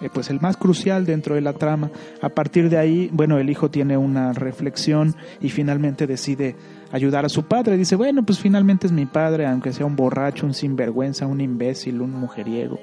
[0.00, 1.90] eh, pues el más crucial dentro de la trama.
[2.20, 6.56] A partir de ahí, bueno, el hijo tiene una reflexión y finalmente decide
[6.92, 7.76] ayudar a su padre.
[7.76, 12.00] Dice, bueno, pues finalmente es mi padre, aunque sea un borracho, un sinvergüenza, un imbécil,
[12.00, 12.78] un mujeriego.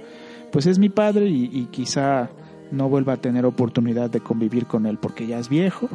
[0.51, 2.29] Pues es mi padre y, quizá
[2.71, 5.89] no vuelva a tener oportunidad de convivir con él porque ya es viejo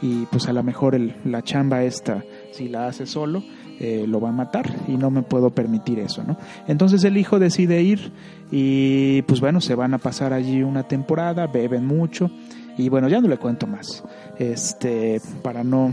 [0.00, 3.42] y pues a lo mejor el, la chamba esta, si la hace solo,
[3.80, 6.36] eh, lo va a matar y no me puedo permitir eso, ¿no?
[6.68, 8.12] Entonces el hijo decide ir
[8.50, 12.30] y pues bueno, se van a pasar allí una temporada, beben mucho
[12.78, 14.04] y bueno, ya no le cuento más,
[14.38, 15.92] este, para no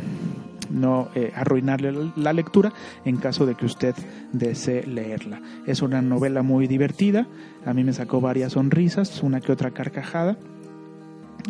[0.69, 2.71] no eh, arruinarle la lectura
[3.05, 3.95] en caso de que usted
[4.31, 5.41] desee leerla.
[5.65, 7.27] Es una novela muy divertida,
[7.65, 10.37] a mí me sacó varias sonrisas, una que otra carcajada.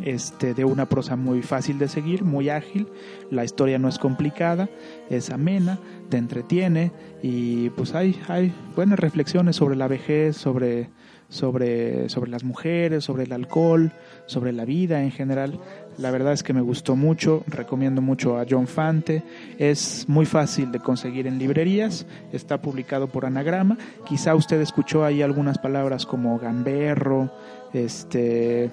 [0.04, 2.88] Este, de una prosa muy fácil de seguir, muy ágil,
[3.32, 4.70] la historia no es complicada,
[5.10, 5.80] es amena,
[6.10, 6.92] te entretiene
[7.22, 10.90] y pues hay, hay buenas reflexiones sobre la vejez, sobre,
[11.28, 13.92] sobre, sobre las mujeres, sobre el alcohol,
[14.26, 15.60] sobre la vida en general.
[15.98, 19.24] La verdad es que me gustó mucho, recomiendo mucho a John Fante.
[19.58, 23.78] Es muy fácil de conseguir en librerías, está publicado por Anagrama.
[24.08, 27.32] Quizá usted escuchó ahí algunas palabras como gamberro,
[27.74, 28.72] este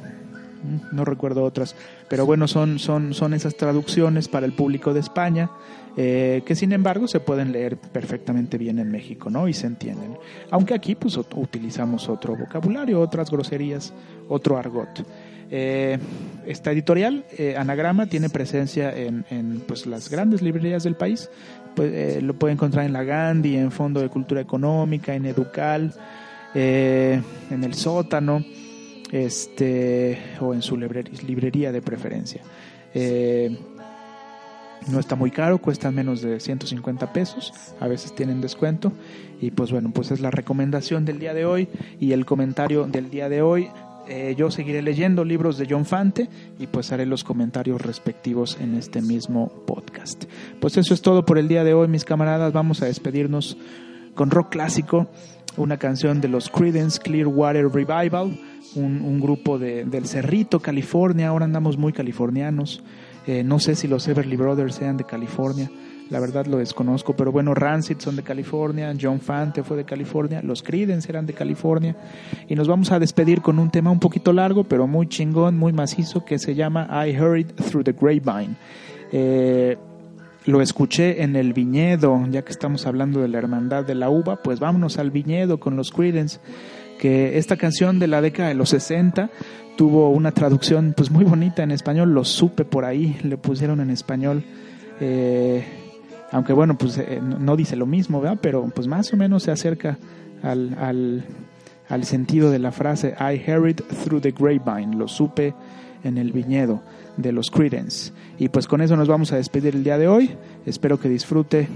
[0.93, 1.77] no recuerdo otras,
[2.09, 5.51] pero bueno, son, son, son esas traducciones para el público de España,
[5.97, 9.49] eh, que sin embargo se pueden leer perfectamente bien en México, ¿no?
[9.49, 10.19] Y se entienden.
[10.51, 13.95] Aunque aquí pues utilizamos otro vocabulario, otras groserías,
[14.29, 15.07] otro argot.
[15.51, 15.99] Eh,
[16.45, 21.31] esta editorial, eh, Anagrama, tiene presencia en, en, pues, las grandes librerías del país.
[21.75, 25.95] Pues, lo puede encontrar en la Gandhi, en Fondo de Cultura Económica, en Educal,
[26.55, 28.43] en el sótano
[29.13, 32.43] este o en su librería de preferencia.
[32.95, 33.57] Eh,
[34.89, 38.93] no está muy caro, cuesta menos de 150 pesos, a veces tienen descuento
[39.41, 43.11] y pues bueno, pues es la recomendación del día de hoy y el comentario del
[43.11, 43.69] día de hoy.
[44.09, 46.29] Eh, yo seguiré leyendo libros de John Fante
[46.61, 50.27] y pues haré los comentarios respectivos en este mismo podcast.
[50.61, 52.53] Pues eso es todo por el día de hoy, mis camaradas.
[52.53, 53.57] Vamos a despedirnos
[54.15, 55.09] con rock clásico,
[55.57, 58.39] una canción de los Creedence Clearwater Revival
[58.77, 62.83] un, grupo de, del Cerrito, California, ahora andamos muy californianos.
[63.27, 65.71] Eh, no sé si los Everly Brothers sean de California,
[66.11, 70.41] la verdad lo desconozco, pero bueno, Rancid son de California, John Fante fue de California,
[70.43, 71.97] los Creedence eran de California,
[72.49, 75.73] y nos vamos a despedir con un tema un poquito largo, pero muy chingón, muy
[75.73, 78.55] macizo, que se llama I Heard Through the Grapevine.
[79.11, 79.77] Eh,
[80.47, 84.37] lo escuché en el viñedo, ya que estamos hablando de la hermandad de la uva,
[84.37, 86.39] pues vámonos al viñedo con los Creedence
[86.99, 89.29] que esta canción de la década de los 60
[89.77, 93.91] tuvo una traducción pues muy bonita en español, lo supe por ahí, le pusieron en
[93.91, 94.45] español,
[95.01, 95.65] eh,
[96.33, 98.39] aunque bueno, pues eh, no dice lo mismo, ¿verdad?
[98.41, 99.99] Pero pues más o menos se acerca
[100.43, 101.25] al, al,
[101.89, 105.55] al sentido de la frase I heard it through the grapevine, lo supe
[106.05, 106.83] en el viñedo
[107.17, 108.13] de los Credence.
[108.39, 110.31] Y pues con eso nos vamos a despedir el día de hoy.
[110.67, 111.69] Espero que disfrute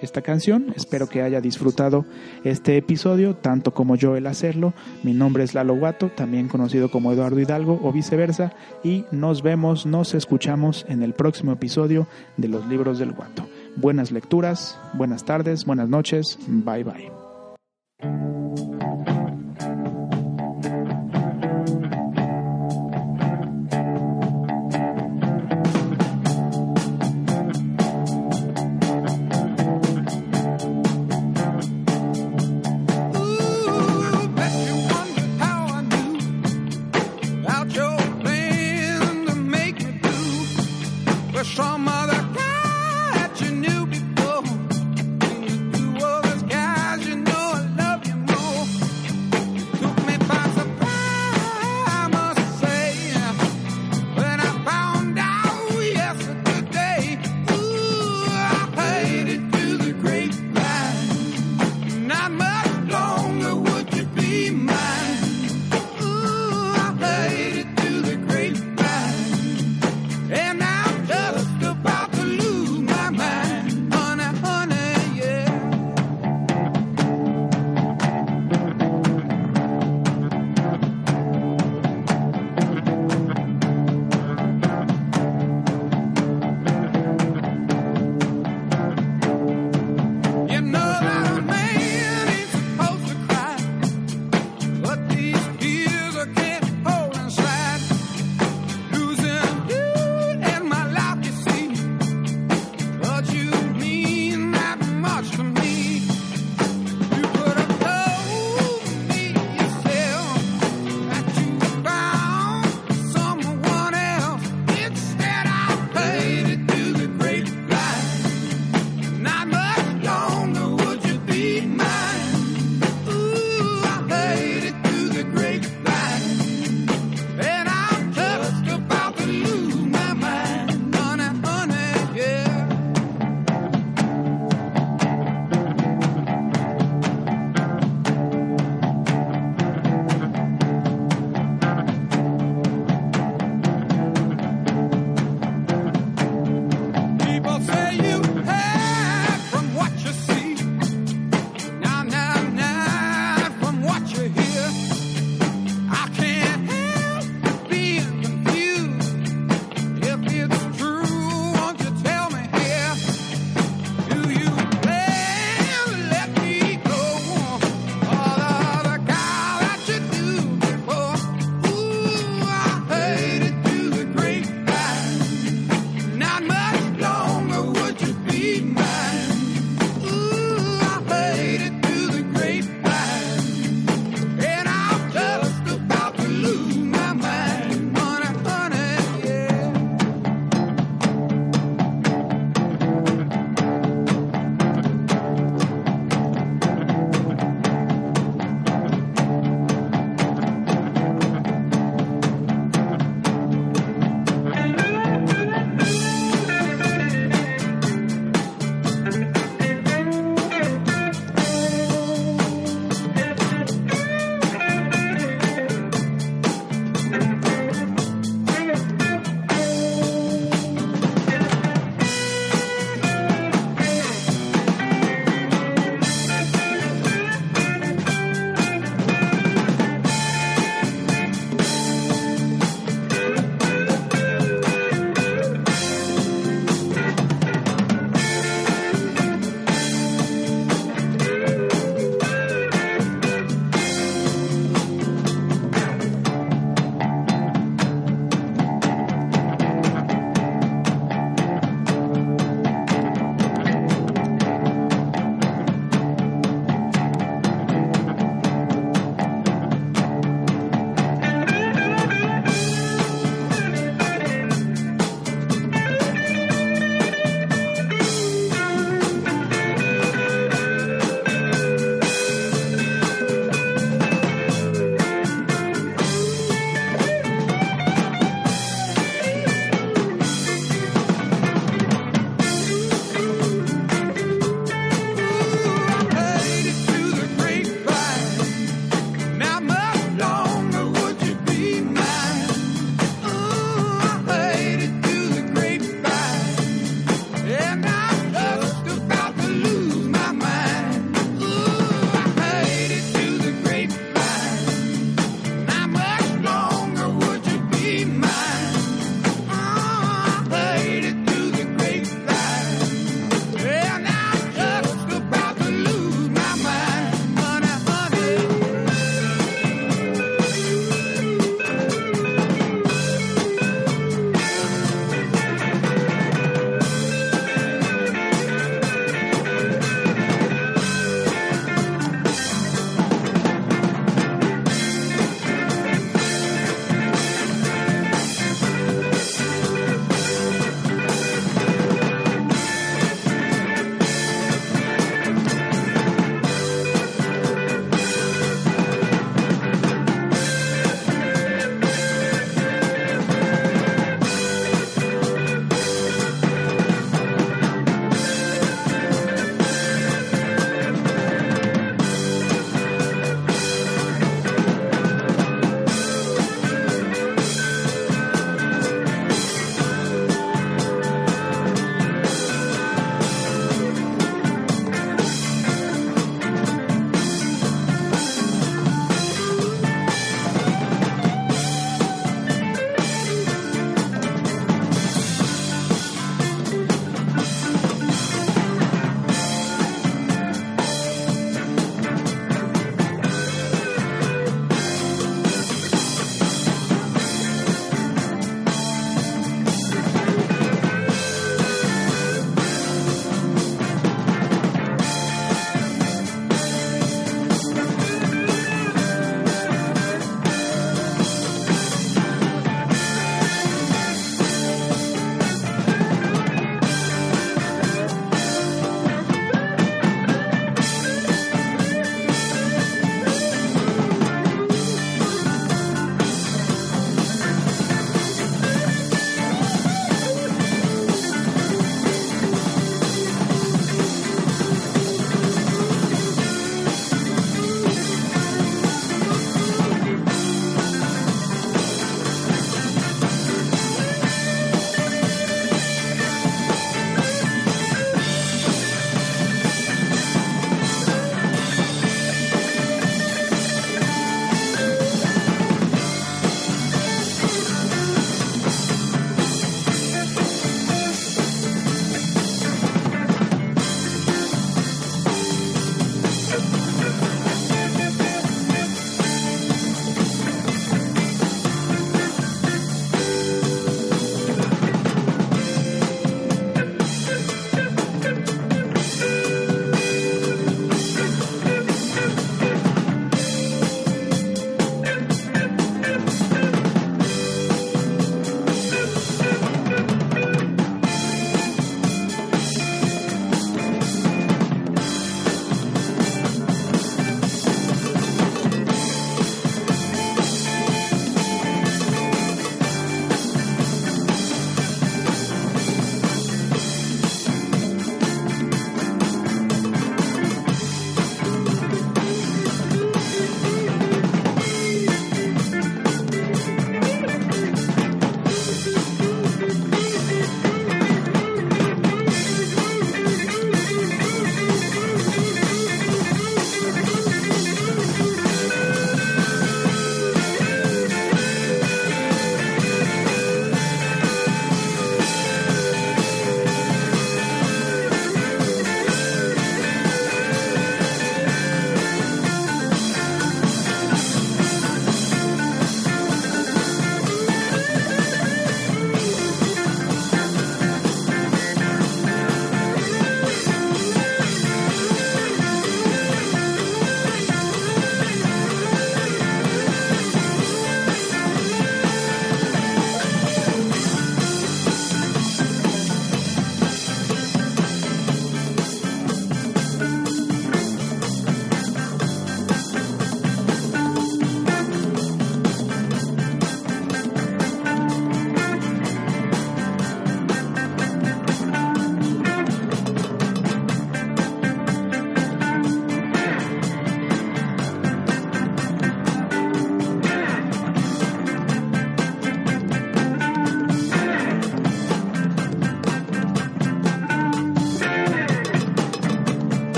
[0.00, 0.72] esta canción.
[0.76, 2.04] Espero que haya disfrutado
[2.44, 4.72] este episodio, tanto como yo el hacerlo.
[5.02, 8.52] Mi nombre es Lalo Guato, también conocido como Eduardo Hidalgo o viceversa,
[8.82, 12.06] y nos vemos, nos escuchamos en el próximo episodio
[12.36, 13.48] de Los Libros del Guato.
[13.76, 18.37] Buenas lecturas, buenas tardes, buenas noches, bye bye.